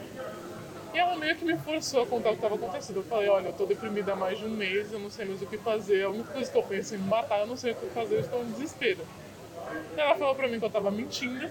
E 0.92 0.98
ela 0.98 1.16
meio 1.16 1.36
que 1.36 1.44
me 1.44 1.56
forçou 1.56 2.02
a 2.02 2.06
contar 2.06 2.30
o 2.30 2.32
que 2.32 2.38
estava 2.38 2.54
acontecendo. 2.56 2.96
Eu 2.96 3.04
falei, 3.04 3.28
olha, 3.28 3.48
eu 3.48 3.52
tô 3.52 3.64
deprimida 3.64 4.12
há 4.12 4.16
mais 4.16 4.38
de 4.38 4.44
um 4.44 4.50
mês, 4.50 4.92
eu 4.92 4.98
não 4.98 5.10
sei 5.10 5.24
mais 5.24 5.40
o 5.40 5.46
que 5.46 5.56
fazer, 5.58 6.04
a 6.04 6.10
única 6.10 6.32
coisa 6.32 6.50
que 6.50 6.58
eu 6.58 6.62
penso 6.62 6.94
em 6.94 6.98
me 6.98 7.08
matar, 7.08 7.40
eu 7.40 7.46
não 7.46 7.56
sei 7.56 7.72
o 7.72 7.74
que 7.76 7.86
fazer, 7.90 8.16
eu 8.16 8.20
estou 8.20 8.42
em 8.42 8.50
desespero. 8.52 9.06
Ela 9.96 10.16
falou 10.16 10.34
pra 10.34 10.48
mim 10.48 10.58
que 10.58 10.64
eu 10.64 10.70
tava 10.70 10.90
mentindo 10.90 11.48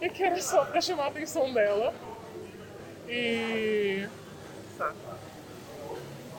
e 0.00 0.08
que 0.08 0.22
era 0.22 0.40
só 0.42 0.64
pra 0.64 0.80
chamar 0.80 1.04
a 1.04 1.08
atenção 1.08 1.52
dela. 1.52 1.94
E. 3.08 4.06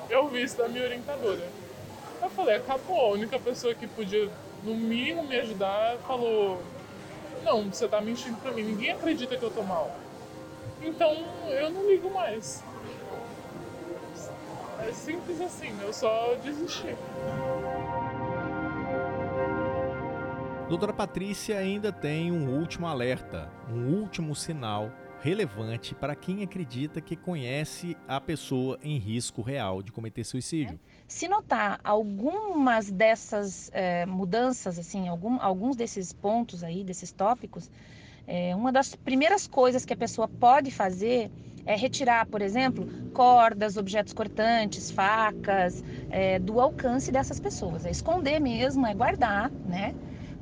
Eu 0.10 0.27
vi 0.27 0.43
isso 0.43 0.58
da 0.58 0.67
minha 0.67 0.84
orientadora. 0.84 1.48
Eu 2.22 2.29
falei, 2.29 2.55
acabou, 2.55 3.00
a 3.00 3.10
única 3.10 3.39
pessoa 3.39 3.74
que 3.74 3.88
podia, 3.88 4.29
no 4.63 4.75
mínimo, 4.75 5.24
me 5.24 5.38
ajudar 5.38 5.98
falou: 6.00 6.62
Não, 7.43 7.63
você 7.72 7.88
tá 7.88 8.00
mentindo 8.01 8.38
pra 8.38 8.51
mim, 8.51 8.63
ninguém 8.63 8.91
acredita 8.91 9.36
que 9.36 9.43
eu 9.43 9.51
tô 9.51 9.63
mal. 9.63 10.02
Então 10.84 11.13
eu 11.48 11.70
não 11.70 11.90
ligo 11.90 12.13
mais. 12.13 12.63
É 14.80 14.92
simples 14.92 15.40
assim, 15.40 15.74
eu 15.82 15.94
só 15.94 16.36
desisti. 16.44 16.96
Doutora 20.68 20.92
Patrícia 20.92 21.58
ainda 21.58 21.92
tem 21.92 22.32
um 22.32 22.60
último 22.60 22.88
alerta, 22.88 23.50
um 23.70 23.94
último 23.94 24.36
sinal 24.36 24.92
relevante 25.22 25.96
para 25.96 26.16
quem 26.16 26.44
acredita 26.44 27.00
que 27.00 27.16
conhece 27.16 27.96
a 28.06 28.20
pessoa 28.20 28.78
em 28.84 28.98
risco 28.98 29.42
real 29.42 29.82
de 29.82 29.90
cometer 29.90 30.25
suicídio. 30.25 30.78
Se 31.08 31.30
notar 31.30 31.80
algumas 31.82 32.92
dessas 32.92 33.72
é, 33.74 34.06
mudanças, 34.06 34.78
assim, 34.78 35.08
algum, 35.08 35.40
alguns 35.42 35.78
desses 35.78 36.12
pontos 36.12 36.62
aí, 36.62 36.84
desses 36.84 37.12
tópicos, 37.12 37.70
é, 38.27 38.56
uma 38.56 38.72
das 38.72 38.96
primeiras 38.96 39.48
coisas 39.48 39.86
que 39.86 39.94
a 39.94 39.98
pessoa 39.98 40.27
pode 40.27 40.72
fazer 40.72 41.30
é 41.65 41.75
retirar, 41.75 42.25
por 42.25 42.42
exemplo, 42.42 42.86
cordas, 43.13 43.77
objetos 43.77 44.13
cortantes, 44.13 44.92
facas, 44.92 45.84
é, 46.10 46.39
do 46.39 46.60
alcance 46.60 47.12
dessas 47.12 47.39
pessoas. 47.39 47.86
É 47.86 47.92
esconder 47.92 48.39
mesmo, 48.39 48.86
é 48.86 48.94
guardar, 48.94 49.50
né? 49.65 49.96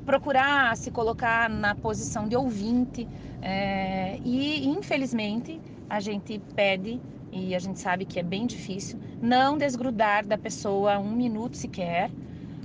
Procurar 0.04 0.76
se 0.76 0.90
colocar 0.90 1.48
na 1.48 1.74
posição 1.74 2.28
de 2.28 2.36
ouvinte. 2.36 3.08
É, 3.40 4.18
e, 4.24 4.66
infelizmente, 4.66 5.60
a 5.88 6.00
gente 6.00 6.40
pede, 6.56 7.00
e 7.30 7.54
a 7.54 7.58
gente 7.58 7.78
sabe 7.78 8.04
que 8.04 8.18
é 8.18 8.22
bem 8.22 8.46
difícil, 8.46 8.98
não 9.20 9.56
desgrudar 9.56 10.26
da 10.26 10.36
pessoa 10.36 10.98
um 10.98 11.12
minuto 11.12 11.56
sequer 11.56 12.10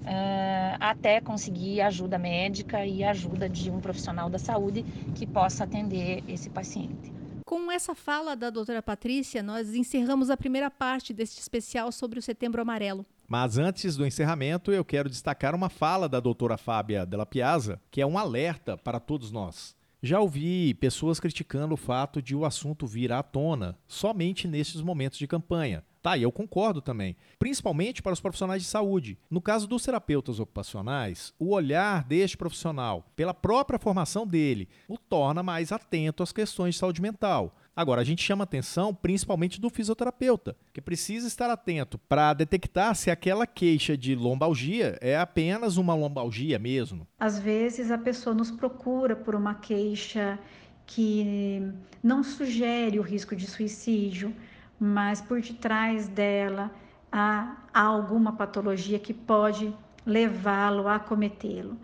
uh, 0.07 0.77
até 0.79 1.19
conseguir 1.19 1.81
ajuda 1.81 2.17
médica 2.17 2.85
e 2.85 3.03
ajuda 3.03 3.49
de 3.49 3.69
um 3.69 3.79
profissional 3.79 4.29
da 4.29 4.39
saúde 4.39 4.83
que 5.13 5.27
possa 5.27 5.65
atender 5.65 6.23
esse 6.27 6.49
paciente. 6.49 7.11
Com 7.45 7.71
essa 7.71 7.95
fala 7.95 8.35
da 8.35 8.49
doutora 8.49 8.81
Patrícia, 8.81 9.41
nós 9.41 9.73
encerramos 9.73 10.29
a 10.29 10.35
primeira 10.35 10.69
parte 10.69 11.13
deste 11.13 11.39
especial 11.39 11.91
sobre 11.91 12.19
o 12.19 12.21
Setembro 12.21 12.61
Amarelo. 12.61 13.05
Mas 13.27 13.57
antes 13.57 13.95
do 13.95 14.05
encerramento, 14.05 14.71
eu 14.71 14.83
quero 14.83 15.09
destacar 15.09 15.53
uma 15.53 15.69
fala 15.69 16.09
da 16.09 16.19
doutora 16.19 16.57
Fábia 16.57 17.05
Della 17.05 17.25
Piazza, 17.25 17.79
que 17.91 18.01
é 18.01 18.05
um 18.05 18.17
alerta 18.17 18.77
para 18.77 18.99
todos 18.99 19.31
nós. 19.31 19.75
Já 20.01 20.19
ouvi 20.19 20.73
pessoas 20.75 21.19
criticando 21.19 21.73
o 21.73 21.77
fato 21.77 22.21
de 22.21 22.35
o 22.35 22.45
assunto 22.45 22.85
vir 22.85 23.11
à 23.11 23.23
tona 23.23 23.77
somente 23.87 24.47
nesses 24.47 24.81
momentos 24.81 25.17
de 25.17 25.25
campanha. 25.27 25.83
Tá, 26.07 26.15
e 26.15 26.23
eu 26.23 26.31
concordo 26.31 26.81
também, 26.81 27.17
principalmente 27.37 28.01
para 28.01 28.13
os 28.13 28.21
profissionais 28.21 28.61
de 28.61 28.67
saúde. 28.69 29.17
No 29.29 29.41
caso 29.41 29.67
dos 29.67 29.83
terapeutas 29.83 30.39
ocupacionais, 30.39 31.33
o 31.37 31.53
olhar 31.53 32.05
deste 32.05 32.37
profissional, 32.37 33.11
pela 33.13 33.33
própria 33.33 33.77
formação 33.77 34.25
dele, 34.25 34.69
o 34.87 34.97
torna 34.97 35.43
mais 35.43 35.69
atento 35.73 36.23
às 36.23 36.31
questões 36.31 36.75
de 36.75 36.79
saúde 36.79 37.01
mental. 37.01 37.53
Agora, 37.75 37.99
a 37.99 38.05
gente 38.05 38.23
chama 38.23 38.45
atenção 38.45 38.95
principalmente 38.95 39.59
do 39.59 39.69
fisioterapeuta, 39.69 40.55
que 40.71 40.79
precisa 40.79 41.27
estar 41.27 41.49
atento 41.49 41.97
para 41.97 42.33
detectar 42.33 42.95
se 42.95 43.11
aquela 43.11 43.45
queixa 43.45 43.97
de 43.97 44.15
lombalgia 44.15 44.97
é 45.01 45.17
apenas 45.17 45.75
uma 45.75 45.93
lombalgia 45.93 46.57
mesmo. 46.57 47.05
Às 47.19 47.37
vezes 47.37 47.91
a 47.91 47.97
pessoa 47.97 48.33
nos 48.33 48.49
procura 48.49 49.13
por 49.13 49.35
uma 49.35 49.55
queixa 49.55 50.39
que 50.85 51.61
não 52.01 52.23
sugere 52.23 52.97
o 52.97 53.01
risco 53.01 53.35
de 53.35 53.45
suicídio, 53.45 54.33
mas 54.79 55.21
por 55.21 55.41
detrás 55.41 56.07
dela 56.07 56.71
há, 57.11 57.55
alguma 57.73 58.33
patologia 58.33 58.99
que 58.99 59.13
pode 59.13 59.75
levá-lo 60.05 60.87
a 60.87 60.99
cometê-lo. 60.99 61.77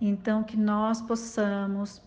Então, 0.00 0.42
que 0.42 0.56
nós 0.56 1.00
possamos 1.00 2.02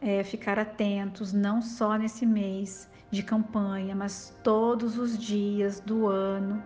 é, 0.00 0.22
ficar 0.22 0.58
atentos, 0.58 1.32
não 1.32 1.62
só 1.62 1.96
nesse 1.96 2.26
mês 2.26 2.88
de 3.10 3.22
campanha, 3.22 3.94
mas 3.94 4.34
todos 4.42 4.98
os 4.98 5.18
dias 5.18 5.80
do 5.80 6.06
ano, 6.06 6.62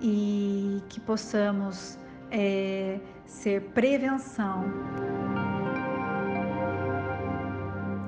e 0.00 0.82
que 0.88 1.00
possamos 1.00 1.98
é, 2.30 3.00
ser 3.26 3.62
prevenção. 3.72 4.64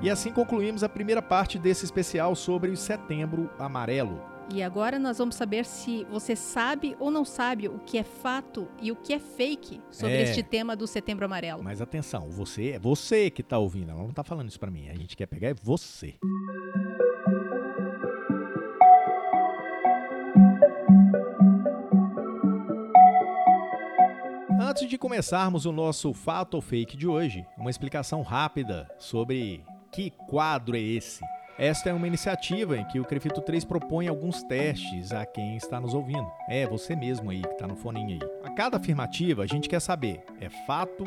E 0.01 0.09
assim 0.09 0.31
concluímos 0.31 0.83
a 0.83 0.89
primeira 0.89 1.21
parte 1.21 1.59
desse 1.59 1.85
especial 1.85 2.35
sobre 2.35 2.71
o 2.71 2.77
Setembro 2.77 3.49
Amarelo. 3.59 4.30
E 4.53 4.61
agora 4.61 4.99
nós 4.99 5.17
vamos 5.17 5.35
saber 5.35 5.65
se 5.65 6.03
você 6.09 6.35
sabe 6.35 6.95
ou 6.99 7.09
não 7.09 7.23
sabe 7.23 7.69
o 7.69 7.79
que 7.79 7.97
é 7.97 8.03
fato 8.03 8.67
e 8.81 8.91
o 8.91 8.95
que 8.97 9.13
é 9.13 9.19
fake 9.19 9.81
sobre 9.89 10.15
É. 10.15 10.21
este 10.23 10.43
tema 10.43 10.75
do 10.75 10.85
Setembro 10.85 11.23
Amarelo. 11.25 11.63
Mas 11.63 11.81
atenção, 11.81 12.29
você 12.29 12.71
é 12.71 12.79
você 12.79 13.29
que 13.29 13.41
está 13.41 13.57
ouvindo, 13.57 13.91
ela 13.91 14.01
não 14.01 14.09
está 14.09 14.23
falando 14.23 14.49
isso 14.49 14.59
para 14.59 14.69
mim. 14.69 14.89
A 14.89 14.93
gente 14.95 15.15
quer 15.15 15.25
pegar 15.27 15.49
é 15.49 15.53
você. 15.53 16.15
Antes 24.59 24.87
de 24.87 24.97
começarmos 24.97 25.65
o 25.65 25.71
nosso 25.71 26.13
fato 26.13 26.53
ou 26.55 26.61
fake 26.61 26.95
de 26.95 27.07
hoje, 27.07 27.45
uma 27.57 27.69
explicação 27.69 28.21
rápida 28.21 28.89
sobre 28.97 29.63
que 29.91 30.09
quadro 30.11 30.75
é 30.75 30.79
esse. 30.79 31.21
Esta 31.57 31.89
é 31.89 31.93
uma 31.93 32.07
iniciativa 32.07 32.77
em 32.77 32.85
que 32.85 32.99
o 32.99 33.05
Crefito 33.05 33.41
3 33.41 33.65
propõe 33.65 34.07
alguns 34.07 34.41
testes 34.43 35.11
a 35.11 35.25
quem 35.25 35.57
está 35.57 35.79
nos 35.79 35.93
ouvindo. 35.93 36.27
É 36.49 36.65
você 36.65 36.95
mesmo 36.95 37.29
aí 37.29 37.41
que 37.41 37.53
está 37.53 37.67
no 37.67 37.75
foninho 37.75 38.19
aí. 38.21 38.29
A 38.43 38.49
cada 38.51 38.77
afirmativa, 38.77 39.43
a 39.43 39.47
gente 39.47 39.69
quer 39.69 39.79
saber: 39.79 40.23
é 40.39 40.49
fato 40.65 41.05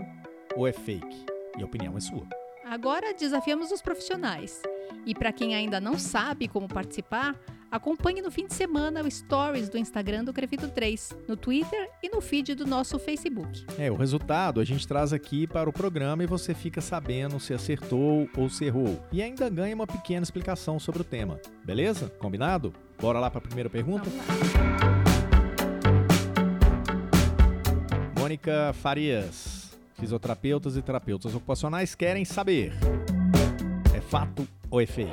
ou 0.54 0.68
é 0.68 0.72
fake? 0.72 1.26
E 1.58 1.62
a 1.62 1.64
opinião 1.64 1.96
é 1.96 2.00
sua. 2.00 2.26
Agora 2.64 3.12
desafiamos 3.14 3.70
os 3.70 3.82
profissionais. 3.82 4.62
E 5.06 5.14
para 5.14 5.32
quem 5.32 5.54
ainda 5.54 5.80
não 5.80 5.98
sabe 5.98 6.48
como 6.48 6.68
participar, 6.68 7.38
acompanhe 7.70 8.22
no 8.22 8.30
fim 8.30 8.46
de 8.46 8.54
semana 8.54 9.02
o 9.02 9.10
Stories 9.10 9.68
do 9.68 9.76
Instagram 9.76 10.24
do 10.24 10.32
Crefito 10.32 10.68
3, 10.68 11.16
no 11.28 11.36
Twitter 11.36 11.90
no 12.14 12.21
feed 12.21 12.54
do 12.54 12.64
nosso 12.64 12.97
Facebook. 12.97 13.66
É, 13.76 13.90
o 13.90 13.97
resultado 13.97 14.61
a 14.61 14.64
gente 14.64 14.87
traz 14.87 15.12
aqui 15.12 15.49
para 15.49 15.68
o 15.68 15.73
programa 15.73 16.23
e 16.23 16.26
você 16.26 16.54
fica 16.54 16.80
sabendo 16.80 17.40
se 17.40 17.52
acertou 17.52 18.28
ou 18.37 18.49
se 18.49 18.64
errou. 18.64 19.04
E 19.11 19.21
ainda 19.21 19.50
ganha 19.50 19.75
uma 19.75 19.87
pequena 19.87 20.23
explicação 20.23 20.78
sobre 20.78 21.00
o 21.00 21.04
tema. 21.04 21.40
Beleza? 21.64 22.09
Combinado? 22.20 22.72
Bora 23.00 23.18
lá 23.18 23.29
para 23.29 23.38
a 23.38 23.42
primeira 23.42 23.68
pergunta? 23.68 24.09
Mônica 28.16 28.72
Farias, 28.74 29.77
fisioterapeutas 29.98 30.77
e 30.77 30.83
terapeutas 30.83 31.35
ocupacionais 31.35 31.96
querem 31.96 32.24
saber: 32.24 32.72
é 33.92 34.00
fato 34.00 34.46
ou 34.70 34.81
é 34.81 34.87
fake? 34.87 35.11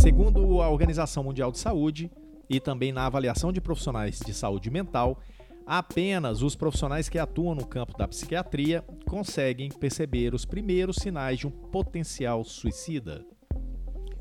Segundo 0.00 0.62
a 0.62 0.70
Organização 0.70 1.24
Mundial 1.24 1.50
de 1.52 1.58
Saúde 1.58 2.10
e 2.48 2.58
também 2.60 2.92
na 2.92 3.04
avaliação 3.06 3.52
de 3.52 3.60
profissionais 3.60 4.18
de 4.24 4.32
saúde 4.32 4.70
mental, 4.70 5.20
apenas 5.66 6.40
os 6.42 6.54
profissionais 6.56 7.08
que 7.08 7.18
atuam 7.18 7.54
no 7.54 7.66
campo 7.66 7.96
da 7.96 8.06
psiquiatria 8.08 8.82
conseguem 9.06 9.68
perceber 9.70 10.34
os 10.34 10.44
primeiros 10.44 10.96
sinais 10.96 11.38
de 11.40 11.46
um 11.46 11.50
potencial 11.50 12.44
suicida. 12.44 13.24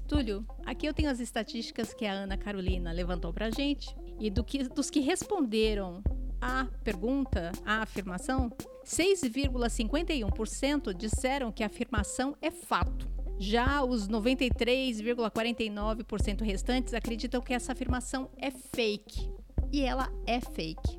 Túlio, 0.07 0.45
aqui 0.65 0.85
eu 0.87 0.93
tenho 0.93 1.09
as 1.09 1.19
estatísticas 1.19 1.93
que 1.93 2.05
a 2.05 2.13
Ana 2.13 2.37
Carolina 2.37 2.91
levantou 2.91 3.31
pra 3.31 3.49
gente. 3.51 3.95
E 4.19 4.29
do 4.31 4.43
que- 4.43 4.67
dos 4.67 4.89
que 4.89 4.99
responderam 4.99 6.01
à 6.41 6.65
pergunta, 6.83 7.51
à 7.65 7.83
afirmação, 7.83 8.49
6,51% 8.83 10.91
disseram 10.93 11.51
que 11.51 11.61
a 11.61 11.67
afirmação 11.67 12.35
é 12.41 12.49
fato. 12.49 13.07
Já 13.39 13.83
os 13.83 14.09
93,49% 14.09 16.41
restantes 16.41 16.93
acreditam 16.93 17.41
que 17.41 17.53
essa 17.53 17.71
afirmação 17.71 18.29
é 18.37 18.49
fake. 18.49 19.29
E 19.71 19.81
ela 19.81 20.09
é 20.25 20.39
fake. 20.39 20.97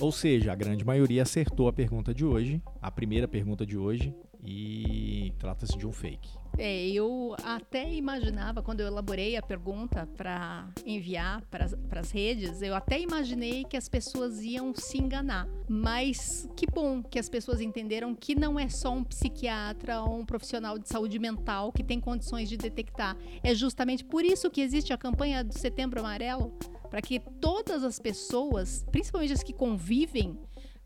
Ou 0.00 0.12
seja, 0.12 0.52
a 0.52 0.54
grande 0.54 0.84
maioria 0.84 1.22
acertou 1.22 1.66
a 1.66 1.72
pergunta 1.72 2.14
de 2.14 2.24
hoje, 2.24 2.62
a 2.80 2.88
primeira 2.90 3.26
pergunta 3.26 3.66
de 3.66 3.76
hoje, 3.76 4.14
e 4.44 5.32
trata-se 5.38 5.76
de 5.76 5.86
um 5.86 5.92
fake. 5.92 6.28
É, 6.60 6.88
eu 6.88 7.36
até 7.44 7.92
imaginava, 7.94 8.62
quando 8.62 8.80
eu 8.80 8.88
elaborei 8.88 9.36
a 9.36 9.42
pergunta 9.42 10.08
para 10.16 10.68
enviar 10.84 11.40
para 11.42 11.66
as 12.00 12.10
redes, 12.10 12.60
eu 12.62 12.74
até 12.74 13.00
imaginei 13.00 13.64
que 13.64 13.76
as 13.76 13.88
pessoas 13.88 14.40
iam 14.40 14.74
se 14.74 14.98
enganar. 14.98 15.46
Mas 15.68 16.48
que 16.56 16.66
bom 16.66 17.00
que 17.00 17.16
as 17.16 17.28
pessoas 17.28 17.60
entenderam 17.60 18.12
que 18.12 18.34
não 18.34 18.58
é 18.58 18.68
só 18.68 18.92
um 18.92 19.04
psiquiatra 19.04 20.02
ou 20.02 20.18
um 20.18 20.26
profissional 20.26 20.78
de 20.78 20.88
saúde 20.88 21.18
mental 21.20 21.70
que 21.70 21.84
tem 21.84 22.00
condições 22.00 22.48
de 22.48 22.56
detectar. 22.56 23.16
É 23.42 23.54
justamente 23.54 24.04
por 24.04 24.24
isso 24.24 24.50
que 24.50 24.60
existe 24.60 24.92
a 24.92 24.98
campanha 24.98 25.44
do 25.44 25.56
Setembro 25.56 26.00
Amarelo 26.00 26.52
para 26.90 27.00
que 27.00 27.20
todas 27.40 27.84
as 27.84 28.00
pessoas, 28.00 28.84
principalmente 28.90 29.32
as 29.32 29.44
que 29.44 29.52
convivem 29.52 30.36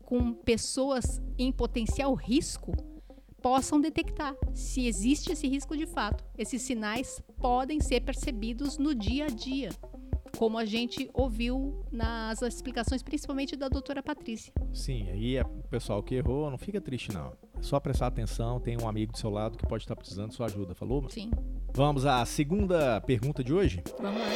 com 0.03 0.33
pessoas 0.33 1.19
em 1.37 1.51
potencial 1.51 2.13
risco, 2.13 2.73
possam 3.43 3.79
detectar 3.79 4.33
se 4.53 4.87
existe 4.87 5.33
esse 5.33 5.47
risco 5.47 5.75
de 5.75 5.85
fato. 5.85 6.23
Esses 6.37 6.61
sinais 6.61 7.21
podem 7.37 7.81
ser 7.81 7.99
percebidos 7.99 8.77
no 8.77 8.95
dia 8.95 9.25
a 9.25 9.27
dia, 9.27 9.69
como 10.37 10.57
a 10.57 10.63
gente 10.65 11.09
ouviu 11.13 11.83
nas 11.91 12.41
explicações, 12.41 13.03
principalmente 13.03 13.55
da 13.57 13.67
doutora 13.67 14.01
Patrícia. 14.01 14.53
Sim, 14.73 15.09
aí 15.11 15.35
é 15.35 15.41
o 15.43 15.67
pessoal 15.69 16.01
que 16.01 16.15
errou, 16.15 16.49
não 16.49 16.57
fica 16.57 16.79
triste 16.79 17.11
não. 17.13 17.33
É 17.57 17.61
só 17.61 17.79
prestar 17.79 18.07
atenção, 18.07 18.59
tem 18.61 18.77
um 18.81 18.87
amigo 18.87 19.11
do 19.11 19.17
seu 19.17 19.29
lado 19.29 19.57
que 19.57 19.67
pode 19.67 19.83
estar 19.83 19.95
precisando 19.95 20.29
de 20.29 20.35
sua 20.35 20.45
ajuda, 20.47 20.73
falou? 20.73 21.07
Sim, 21.09 21.29
Vamos 21.75 22.05
à 22.05 22.23
segunda 22.25 23.01
pergunta 23.01 23.43
de 23.43 23.51
hoje? 23.53 23.83
vamos 23.99 24.21
lá. 24.21 24.27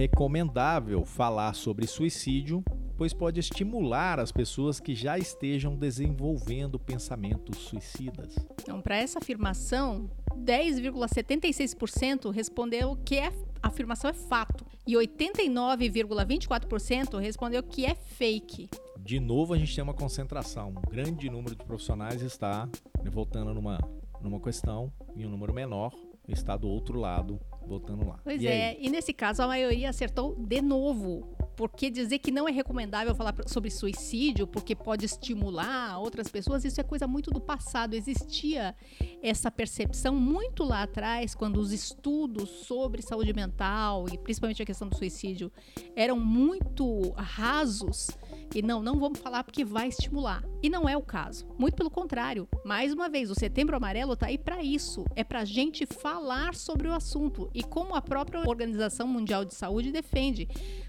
Recomendável 0.00 1.04
falar 1.04 1.54
sobre 1.54 1.86
suicídio, 1.86 2.64
pois 2.96 3.12
pode 3.12 3.38
estimular 3.38 4.18
as 4.18 4.32
pessoas 4.32 4.80
que 4.80 4.94
já 4.94 5.18
estejam 5.18 5.76
desenvolvendo 5.76 6.78
pensamentos 6.78 7.58
suicidas. 7.58 8.34
Então, 8.62 8.80
para 8.80 8.96
essa 8.96 9.18
afirmação, 9.18 10.08
10,76% 10.34 12.30
respondeu 12.30 12.96
que 13.04 13.16
é- 13.16 13.30
a 13.62 13.68
afirmação 13.68 14.08
é 14.08 14.14
fato 14.14 14.64
e 14.86 14.96
89,24% 14.96 17.18
respondeu 17.18 17.62
que 17.62 17.84
é 17.84 17.94
fake. 17.94 18.70
De 18.98 19.20
novo, 19.20 19.52
a 19.52 19.58
gente 19.58 19.74
tem 19.74 19.84
uma 19.84 19.92
concentração. 19.92 20.70
Um 20.70 20.80
grande 20.90 21.28
número 21.28 21.54
de 21.54 21.62
profissionais 21.62 22.22
está 22.22 22.66
voltando 23.12 23.52
numa, 23.52 23.78
numa 24.22 24.40
questão 24.40 24.90
e 25.14 25.26
um 25.26 25.28
número 25.28 25.52
menor 25.52 25.92
está 26.26 26.56
do 26.56 26.68
outro 26.68 26.98
lado, 26.98 27.38
voltando 27.66 28.06
lá. 28.06 28.20
Pois 28.24 28.42
E 28.42 28.46
é, 28.46 28.70
aí? 28.70 28.78
e 28.80 28.90
nesse 28.90 29.12
caso 29.12 29.42
a 29.42 29.46
maioria 29.46 29.90
acertou 29.90 30.34
de 30.36 30.60
novo. 30.60 31.36
Porque 31.56 31.90
dizer 31.90 32.20
que 32.20 32.30
não 32.30 32.48
é 32.48 32.52
recomendável 32.52 33.14
falar 33.14 33.34
sobre 33.46 33.68
suicídio 33.70 34.46
porque 34.46 34.74
pode 34.74 35.04
estimular 35.04 35.98
outras 35.98 36.26
pessoas, 36.28 36.64
isso 36.64 36.80
é 36.80 36.84
coisa 36.84 37.06
muito 37.06 37.30
do 37.30 37.38
passado. 37.38 37.92
Existia 37.92 38.74
essa 39.22 39.50
percepção 39.50 40.14
muito 40.14 40.64
lá 40.64 40.84
atrás, 40.84 41.34
quando 41.34 41.58
os 41.58 41.70
estudos 41.70 42.48
sobre 42.66 43.02
saúde 43.02 43.34
mental 43.34 44.06
e 44.10 44.16
principalmente 44.16 44.62
a 44.62 44.64
questão 44.64 44.88
do 44.88 44.96
suicídio 44.96 45.52
eram 45.94 46.18
muito 46.18 47.10
rasos, 47.10 48.08
e 48.54 48.62
não, 48.62 48.82
não 48.82 48.98
vamos 48.98 49.18
falar 49.18 49.44
porque 49.44 49.64
vai 49.64 49.88
estimular. 49.88 50.44
E 50.62 50.68
não 50.68 50.88
é 50.88 50.96
o 50.96 51.02
caso. 51.02 51.46
Muito 51.58 51.76
pelo 51.76 51.90
contrário. 51.90 52.48
Mais 52.64 52.92
uma 52.92 53.08
vez, 53.08 53.30
o 53.30 53.34
Setembro 53.34 53.76
Amarelo 53.76 54.14
está 54.14 54.26
aí 54.26 54.38
para 54.38 54.62
isso. 54.62 55.04
É 55.14 55.22
para 55.22 55.40
a 55.40 55.44
gente 55.44 55.86
falar 55.86 56.54
sobre 56.54 56.88
o 56.88 56.92
assunto. 56.92 57.50
E 57.54 57.62
como 57.62 57.94
a 57.94 58.02
própria 58.02 58.40
Organização 58.40 59.06
Mundial 59.06 59.44
de 59.44 59.54
Saúde 59.54 59.92
defende, 59.92 60.48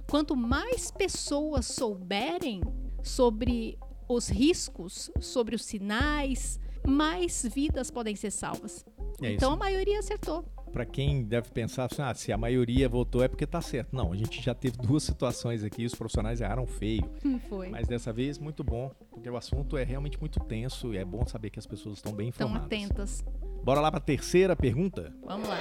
quanto 0.10 0.36
mais 0.36 0.92
pessoas 0.92 1.66
souberem 1.68 2.62
sobre 3.04 3.78
os 4.08 4.28
riscos, 4.30 5.10
sobre 5.20 5.56
os 5.56 5.64
sinais, 5.64 6.60
mais 6.86 7.46
vidas 7.54 7.92
podem 7.92 8.16
ser 8.16 8.32
salvas. 8.32 8.86
É 9.22 9.34
então 9.34 9.54
a 9.54 9.56
maioria 9.56 10.00
acertou. 10.00 10.46
Para 10.72 10.86
quem 10.86 11.24
deve 11.24 11.50
pensar 11.52 11.86
assim, 11.86 12.02
ah, 12.02 12.14
se 12.14 12.32
a 12.32 12.38
maioria 12.38 12.88
votou 12.88 13.24
é 13.24 13.28
porque 13.28 13.46
tá 13.46 13.60
certo. 13.62 13.94
Não, 13.96 14.14
a 14.14 14.16
gente 14.16 14.42
já 14.42 14.54
teve 14.56 14.78
duas 14.82 15.04
situações 15.04 15.64
aqui, 15.64 15.86
os 15.86 15.94
profissionais 15.96 16.40
erraram 16.40 16.66
feio. 16.66 17.04
Foi. 17.50 17.70
Mas 17.70 17.88
dessa 17.88 18.14
vez, 18.14 18.40
muito 18.40 18.64
bom, 18.64 18.90
porque 19.10 19.30
o 19.30 19.36
assunto 19.36 19.76
é 19.78 19.84
realmente 19.84 20.20
muito 20.20 20.40
tenso 20.40 20.94
e 20.94 20.98
é 20.98 21.04
bom 21.06 21.26
saber 21.26 21.50
que 21.50 21.60
as 21.60 21.66
pessoas 21.66 21.98
estão 21.98 22.14
bem 22.14 22.30
Estão 22.30 22.48
informadas. 22.48 22.66
atentas. 22.68 23.26
Bora 23.64 23.80
lá 23.82 23.92
para 23.92 24.00
a 24.00 24.04
terceira 24.04 24.56
pergunta? 24.56 25.14
Vamos 25.26 25.48
lá. 25.48 25.58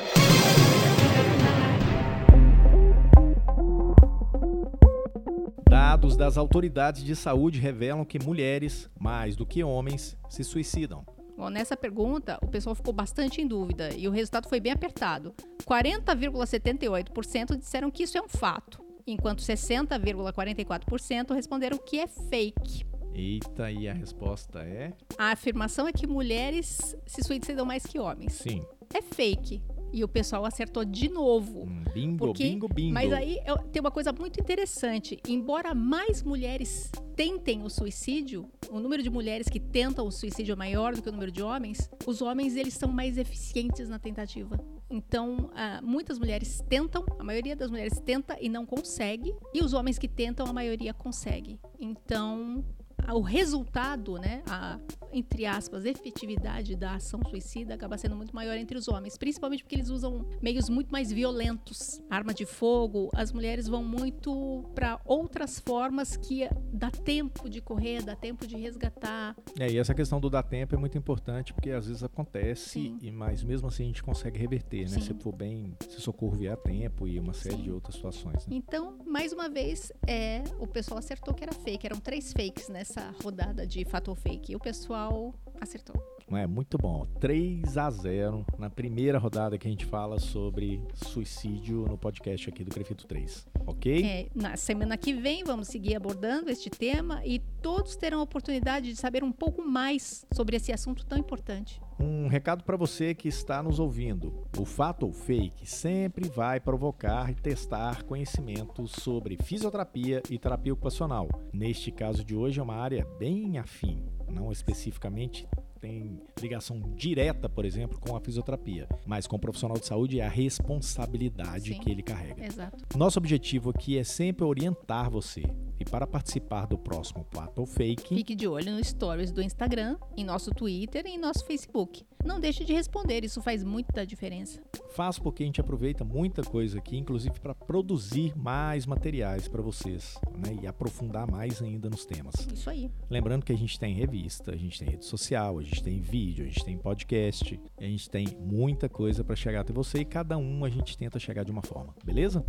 Dados 5.69 6.17
das 6.17 6.37
autoridades 6.37 7.03
de 7.05 7.15
saúde 7.15 7.59
revelam 7.61 8.05
que 8.05 8.19
mulheres, 8.19 8.89
mais 8.99 9.37
do 9.37 9.47
que 9.47 9.63
homens, 9.63 10.17
se 10.29 10.43
suicidam. 10.43 11.05
Bom, 11.41 11.49
nessa 11.49 11.75
pergunta, 11.75 12.39
o 12.43 12.47
pessoal 12.49 12.75
ficou 12.75 12.93
bastante 12.93 13.41
em 13.41 13.47
dúvida 13.47 13.95
e 13.97 14.07
o 14.07 14.11
resultado 14.11 14.47
foi 14.47 14.61
bem 14.61 14.73
apertado. 14.73 15.35
40,78% 15.65 17.57
disseram 17.57 17.91
que 17.91 18.03
isso 18.03 18.19
é 18.19 18.21
um 18.21 18.29
fato, 18.29 18.85
enquanto 19.07 19.41
60,44% 19.41 21.35
responderam 21.35 21.79
que 21.79 21.99
é 21.99 22.07
fake. 22.07 22.85
Eita, 23.15 23.73
e 23.73 23.89
a 23.89 23.95
resposta 23.95 24.59
é 24.59 24.93
A 25.17 25.31
afirmação 25.31 25.89
é 25.89 25.93
que 25.93 26.07
mulheres 26.07 26.95
se 27.07 27.23
suicidam 27.23 27.65
mais 27.65 27.87
que 27.87 27.99
homens. 27.99 28.35
sim. 28.35 28.63
É 28.93 29.01
fake. 29.01 29.63
E 29.93 30.05
o 30.05 30.09
pessoal 30.09 30.45
acertou 30.45 30.85
de 30.85 31.09
novo. 31.09 31.65
Hum, 31.65 31.83
bingo, 31.93 32.19
Porque- 32.27 32.45
bingo, 32.45 32.69
bingo. 32.69 32.95
Mas 32.95 33.13
aí 33.13 33.39
eu- 33.47 33.59
tem 33.59 33.81
uma 33.81 33.91
coisa 33.91 34.13
muito 34.13 34.41
interessante. 34.41 35.19
Embora 35.29 35.75
mais 35.75 36.23
mulheres 36.23 36.91
tentem 37.17 37.63
o 37.63 37.69
suicídio, 37.69 38.49
o 38.71 38.79
número 38.81 39.03
de 39.03 39.11
mulheres 39.11 39.49
que 39.49 39.59
tentam 39.61 40.07
o 40.07 40.11
suicídio 40.11 40.53
é 40.53 40.57
maior 40.57 40.95
do 40.95 41.03
que 41.03 41.09
o 41.09 41.13
número 41.13 41.31
de 41.33 41.43
homens, 41.43 41.91
os 42.07 42.23
homens 42.23 42.57
eles 42.57 42.75
são 42.75 42.91
mais 42.93 43.19
eficientes 43.19 43.89
na 43.89 43.99
tentativa. 43.99 44.59
Então, 44.89 45.51
ah, 45.55 45.81
muitas 45.83 46.19
mulheres 46.19 46.61
tentam, 46.69 47.05
a 47.19 47.23
maioria 47.25 47.55
das 47.55 47.71
mulheres 47.71 48.01
tenta 48.01 48.37
e 48.41 48.49
não 48.49 48.65
consegue, 48.67 49.33
e 49.55 49.63
os 49.63 49.73
homens 49.73 49.99
que 49.99 50.09
tentam, 50.09 50.47
a 50.47 50.53
maioria 50.53 50.93
consegue. 50.95 51.61
Então, 51.79 52.65
o 53.09 53.21
resultado, 53.21 54.17
né, 54.19 54.43
a, 54.49 54.79
entre 55.13 55.47
aspas, 55.47 55.85
efetividade 55.85 56.77
da 56.77 56.95
ação 56.95 57.21
suicida 57.29 57.75
acaba 57.75 57.99
sendo 57.99 58.17
muito 58.17 58.35
maior 58.35 58.57
entre 58.57 58.77
os 58.77 58.89
homens, 58.89 59.17
principalmente 59.17 59.63
porque 59.63 59.75
eles 59.75 59.91
usam 59.91 60.27
meios 60.41 60.69
muito 60.69 60.91
mais 60.91 61.13
violentos, 61.13 62.01
arma 62.09 62.33
de 62.33 62.47
fogo. 62.47 63.11
As 63.15 63.33
mulheres 63.33 63.67
vão 63.67 63.83
muito 63.83 64.65
para 64.75 65.01
outras 65.05 65.59
formas 65.59 66.17
que 66.17 66.49
dá 66.73 66.91
tempo 66.91 67.49
de 67.49 67.61
correr, 67.61 68.03
dá 68.03 68.15
tempo 68.15 68.47
de 68.47 68.57
resgatar. 68.57 69.37
É, 69.59 69.71
e 69.71 69.79
essa 69.79 69.95
questão 69.95 70.21
do 70.21 70.31
dar 70.31 70.43
tempo 70.43 70.75
é 70.75 70.79
muito 70.79 70.97
importante, 70.97 71.53
porque 71.53 71.71
às 71.71 71.87
vezes 71.87 72.03
acontece, 72.03 72.71
Sim. 72.71 72.99
e 73.03 73.11
mas 73.11 73.43
mesmo 73.43 73.69
assim 73.69 73.85
a 73.85 73.87
gente 73.87 74.03
consegue 74.03 74.39
reverter, 74.39 74.83
né? 74.83 74.99
Sim. 74.99 75.01
Se 75.01 75.15
for 75.15 75.33
bem, 75.33 75.77
se 75.89 76.01
socorro 76.01 76.37
vier 76.37 76.53
a 76.53 76.57
tempo 76.57 77.09
e 77.09 77.19
uma 77.19 77.33
série 77.33 77.57
Sim. 77.57 77.63
de 77.63 77.71
outras 77.71 77.95
situações. 77.95 78.47
Né? 78.47 78.57
Então, 78.57 78.99
mais 79.07 79.33
uma 79.33 79.49
vez, 79.49 79.93
é, 80.07 80.43
o 80.59 80.67
pessoal 80.67 80.99
acertou 80.99 81.35
que 81.35 81.43
era 81.43 81.53
fake. 81.53 81.87
Eram 81.87 81.99
três 81.99 82.33
fakes 82.33 82.69
nessa 82.91 83.15
rodada 83.23 83.67
de 83.67 83.85
fato 83.85 84.09
ou 84.09 84.15
fake. 84.15 84.53
E 84.53 84.57
o 84.57 84.59
pessoal 84.59 85.33
acertou. 85.61 86.20
É 86.33 86.47
muito 86.47 86.79
bom. 86.79 87.07
3 87.19 87.77
a 87.77 87.91
0 87.91 88.47
na 88.59 88.71
primeira 88.71 89.19
rodada 89.19 89.59
que 89.59 89.67
a 89.67 89.71
gente 89.71 89.85
fala 89.85 90.19
sobre 90.19 90.81
suicídio 90.95 91.85
no 91.89 91.99
podcast 91.99 92.49
aqui 92.49 92.63
do 92.63 92.71
Crefito 92.71 93.07
3. 93.07 93.49
Ok? 93.67 94.05
É, 94.05 94.29
na 94.35 94.57
semana 94.57 94.97
que 94.97 95.13
vem 95.13 95.43
vamos 95.43 95.69
seguir 95.69 95.97
abordando 95.97 96.51
este 96.51 96.71
tema 96.71 97.25
e 97.25 97.41
todos 97.61 97.97
terão 97.97 98.21
a 98.21 98.23
oportunidade 98.23 98.91
de 98.91 98.97
saber 98.97 99.25
um 99.25 99.33
pouco 99.33 99.63
mais 99.63 100.25
sobre 100.33 100.57
esse 100.57 100.73
assunto 100.73 101.05
tão 101.05 101.19
importante. 101.19 101.81
Um 101.99 102.29
recado 102.29 102.65
para 102.65 102.77
você 102.77 103.15
que 103.15 103.29
está 103.29 103.63
nos 103.63 103.79
ouvindo. 103.79 104.47
O 104.59 104.65
fato 104.65 105.05
ou 105.05 105.13
fake 105.13 105.69
sempre 105.69 106.29
vai 106.29 106.59
provocar 106.59 107.31
e 107.31 107.35
testar 107.35 108.05
conhecimentos 108.05 108.93
sobre 108.93 109.37
fisioterapia 109.43 110.23
e 110.31 110.39
terapia 110.39 110.73
ocupacional. 110.73 111.29
Neste 111.53 111.91
caso 111.91 112.25
de 112.25 112.35
hoje 112.35 112.61
é 112.61 112.63
uma 112.63 112.77
área 112.77 113.07
bem 113.19 113.59
afim, 113.59 114.03
não 114.29 114.51
especificamente 114.51 115.47
tem 115.81 116.21
ligação 116.41 116.81
direta, 116.95 117.49
por 117.49 117.65
exemplo, 117.65 117.99
com 117.99 118.15
a 118.15 118.21
fisioterapia, 118.21 118.87
mas 119.07 119.27
com 119.27 119.37
o 119.37 119.39
profissional 119.39 119.79
de 119.79 119.87
saúde 119.87 120.21
é 120.21 120.27
a 120.27 120.29
responsabilidade 120.29 121.73
Sim. 121.73 121.81
que 121.81 121.91
ele 121.91 122.03
carrega. 122.03 122.45
Exato. 122.45 122.85
Nosso 122.97 123.19
objetivo 123.19 123.71
aqui 123.71 123.97
é 123.99 124.05
sempre 124.05 124.45
orientar 124.45 125.11
você. 125.11 125.43
E 125.79 125.85
para 125.85 126.07
participar 126.07 126.67
do 126.67 126.77
próximo 126.77 127.25
Fato 127.31 127.61
ou 127.61 127.67
Fake, 127.67 128.15
Fique 128.15 128.35
de 128.35 128.47
olho 128.47 128.73
no 128.73 128.85
stories 128.85 129.33
do 129.33 129.41
Instagram, 129.41 129.97
em 130.15 130.25
nosso 130.25 130.51
Twitter 130.51 131.07
e 131.07 131.11
em 131.11 131.19
nosso 131.19 131.47
Facebook. 131.47 132.05
Não 132.25 132.39
deixe 132.39 132.65
de 132.65 132.73
responder, 132.73 133.25
isso 133.25 133.41
faz 133.41 133.65
muita 133.65 134.07
diferença. 134.07 134.61
Faz 134.91 135.19
porque 135.19 135.43
a 135.43 135.47
gente 135.47 135.61
aproveita 135.61 136.05
muita 136.05 136.43
coisa 136.43 136.79
aqui, 136.79 136.97
inclusive 136.97 137.39
para 137.41 137.55
produzir 137.55 138.37
mais 138.37 138.87
materiais 138.87 139.49
para 139.49 139.63
vocês 139.63 140.19
né, 140.37 140.59
e 140.63 140.67
aprofundar 140.67 141.31
mais 141.31 141.63
ainda 141.63 141.89
nos 141.89 142.05
temas. 142.05 142.35
Isso 142.53 142.69
aí. 142.69 142.91
Lembrando 143.09 143.45
que 143.45 143.53
a 143.53 143.57
gente 143.57 143.79
tem 143.79 143.95
revista, 143.95 144.53
a 144.53 144.57
gente 144.57 144.79
tem 144.79 144.89
rede 144.89 145.05
social, 145.05 145.59
a 145.59 145.63
gente 145.63 145.83
tem 145.83 146.01
vídeo, 146.01 146.45
a 146.45 146.49
gente 146.49 146.65
tem 146.65 146.77
podcast, 146.77 147.61
a 147.79 147.85
gente 147.85 148.11
tem 148.11 148.27
muita 148.39 148.89
coisa 148.89 149.25
para 149.25 149.37
chegar 149.37 149.61
até 149.61 149.73
você 149.73 150.01
e 150.01 150.05
cada 150.05 150.37
um 150.37 150.65
a 150.65 150.69
gente 150.69 150.97
tenta 150.99 151.19
chegar 151.19 151.45
de 151.45 151.51
uma 151.51 151.63
forma, 151.63 151.95
beleza? 152.05 152.45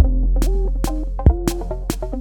E 2.18 2.21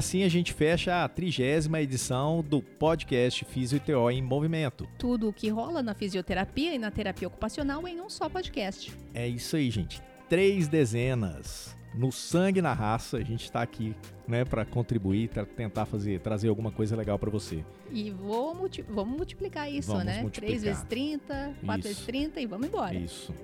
assim 0.00 0.22
a 0.24 0.28
gente 0.28 0.54
fecha 0.54 1.04
a 1.04 1.08
trigésima 1.08 1.78
edição 1.78 2.42
do 2.42 2.62
podcast 2.62 3.44
Físio 3.44 3.78
TO 3.78 4.10
em 4.10 4.22
Movimento. 4.22 4.88
Tudo 4.98 5.28
o 5.28 5.32
que 5.32 5.50
rola 5.50 5.82
na 5.82 5.94
fisioterapia 5.94 6.74
e 6.74 6.78
na 6.78 6.90
terapia 6.90 7.28
ocupacional 7.28 7.86
em 7.86 8.00
um 8.00 8.08
só 8.08 8.26
podcast. 8.26 8.96
É 9.12 9.28
isso 9.28 9.56
aí, 9.56 9.70
gente. 9.70 10.02
Três 10.26 10.68
dezenas. 10.68 11.76
No 11.94 12.10
sangue 12.10 12.62
na 12.62 12.72
raça, 12.72 13.18
a 13.18 13.22
gente 13.22 13.44
está 13.44 13.60
aqui, 13.60 13.94
né, 14.26 14.42
para 14.44 14.64
contribuir, 14.64 15.28
para 15.28 15.44
tentar 15.44 15.84
fazer, 15.84 16.20
trazer 16.20 16.48
alguma 16.48 16.70
coisa 16.70 16.96
legal 16.96 17.18
para 17.18 17.28
você. 17.28 17.62
E 17.90 18.10
vou 18.10 18.56
vamos 18.88 19.16
multiplicar 19.16 19.70
isso, 19.70 19.88
Vamos 19.88 20.06
né? 20.06 20.22
multiplicar. 20.22 20.60
3 20.60 20.62
vezes 20.62 20.82
30, 20.84 21.54
4 21.62 21.82
vezes 21.82 21.98
Isso. 21.98 22.06
30 22.06 22.40
e 22.40 22.46
vamos 22.46 22.68
embora. 22.68 22.94
Isso. 22.94 23.34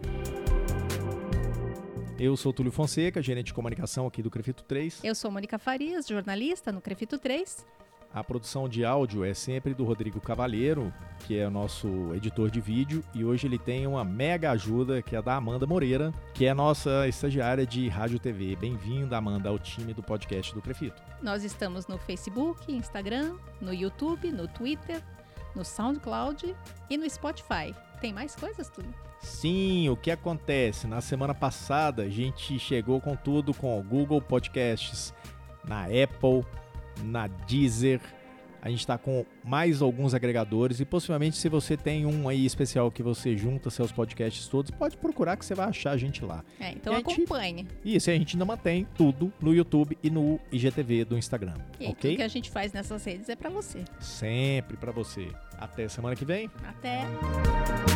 Eu 2.19 2.35
sou 2.35 2.51
Túlio 2.51 2.73
Fonseca, 2.73 3.21
gerente 3.21 3.49
de 3.49 3.55
comunicação 3.55 4.07
aqui 4.07 4.23
do 4.23 4.31
Crefito 4.31 4.63
3. 4.65 5.01
Eu 5.05 5.15
sou 5.15 5.31
Mônica 5.31 5.59
Farias, 5.59 6.07
jornalista 6.07 6.73
no 6.73 6.81
Crefito 6.81 7.19
3. 7.19 7.67
A 8.15 8.25
produção 8.25 8.67
de 8.67 8.83
áudio 8.87 9.23
é 9.23 9.35
sempre 9.35 9.75
do 9.75 9.85
Rodrigo 9.85 10.19
Cavalheiro, 10.19 10.91
que 11.27 11.39
é 11.39 11.47
o 11.47 11.51
nosso 11.51 12.15
editor 12.15 12.51
de 12.51 12.59
vídeo, 12.59 13.05
e 13.15 13.23
hoje 13.23 13.47
ele 13.47 13.59
tem 13.59 13.87
uma 13.87 14.03
mega 14.03 14.51
ajuda 14.53 15.03
que 15.03 15.15
é 15.15 15.21
da 15.21 15.35
Amanda 15.35 15.67
Moreira, 15.67 16.11
que 16.33 16.47
é 16.47 16.51
a 16.51 16.55
nossa 16.55 17.07
estagiária 17.07 17.67
de 17.67 17.87
rádio 17.87 18.19
TV. 18.19 18.57
Bem-vinda, 18.57 19.19
Amanda, 19.19 19.51
ao 19.51 19.59
time 19.59 19.93
do 19.93 20.03
podcast 20.03 20.55
do 20.55 20.63
Crefito. 20.63 21.03
Nós 21.21 21.45
estamos 21.45 21.87
no 21.87 21.99
Facebook, 21.99 22.73
Instagram, 22.73 23.37
no 23.61 23.75
YouTube, 23.75 24.33
no 24.33 24.49
Twitter, 24.49 25.03
no 25.57 25.65
SoundCloud 25.65 26.55
e 26.89 26.97
no 26.97 27.09
Spotify. 27.09 27.75
Tem 28.01 28.13
mais 28.13 28.37
coisas, 28.37 28.69
Túlio? 28.69 28.95
Sim, 29.21 29.89
o 29.89 29.97
que 29.97 30.11
acontece? 30.11 30.87
Na 30.87 31.01
semana 31.01 31.35
passada 31.35 32.03
a 32.03 32.09
gente 32.09 32.59
chegou 32.59 33.01
com 33.01 33.17
tudo 33.17 33.55
com 33.55 33.79
o 33.79 33.83
Google 33.83 34.21
Podcasts, 34.21 35.15
na 35.67 35.85
Apple, 35.85 36.45
na 37.03 37.27
Deezer. 37.27 38.01
A 38.63 38.69
gente 38.69 38.81
está 38.81 38.99
com 38.99 39.25
mais 39.45 39.81
alguns 39.83 40.15
agregadores 40.15 40.81
e 40.81 40.85
possivelmente 40.85 41.37
se 41.37 41.49
você 41.49 41.77
tem 41.77 42.05
um 42.07 42.29
aí 42.29 42.45
especial 42.45 42.91
que 42.91 43.03
você 43.03 43.37
junta 43.37 43.71
seus 43.71 43.93
podcasts 43.93 44.49
todos, 44.49 44.71
pode 44.71 44.97
procurar 44.97 45.37
que 45.37 45.45
você 45.45 45.55
vai 45.55 45.69
achar 45.69 45.93
a 45.93 45.97
gente 45.97 46.25
lá. 46.25 46.45
É, 46.59 46.71
então 46.73 46.93
E 46.95 46.97
gente- 46.97 47.13
acompanhe. 47.13 47.67
E 47.85 47.97
isso 47.97 48.11
a 48.11 48.13
gente 48.15 48.35
ainda 48.37 48.45
mantém 48.45 48.87
tudo 48.97 49.33
no 49.41 49.55
YouTube 49.55 49.97
e 50.03 50.11
no 50.11 50.41
IGTV 50.51 51.05
do 51.05 51.17
Instagram, 51.17 51.55
E 51.79 51.87
ok? 51.89 51.95
tudo 51.95 52.17
que 52.17 52.23
a 52.23 52.29
gente 52.29 52.51
faz 52.51 52.73
nessas 52.73 53.05
redes 53.05 53.29
é 53.29 53.37
pra 53.37 53.51
você. 53.51 53.85
Sempre 54.01 54.77
para 54.77 54.93
você. 54.93 55.29
Até 55.59 55.89
semana 55.89 56.15
que 56.17 56.25
vem. 56.25 56.51
Até! 56.65 57.96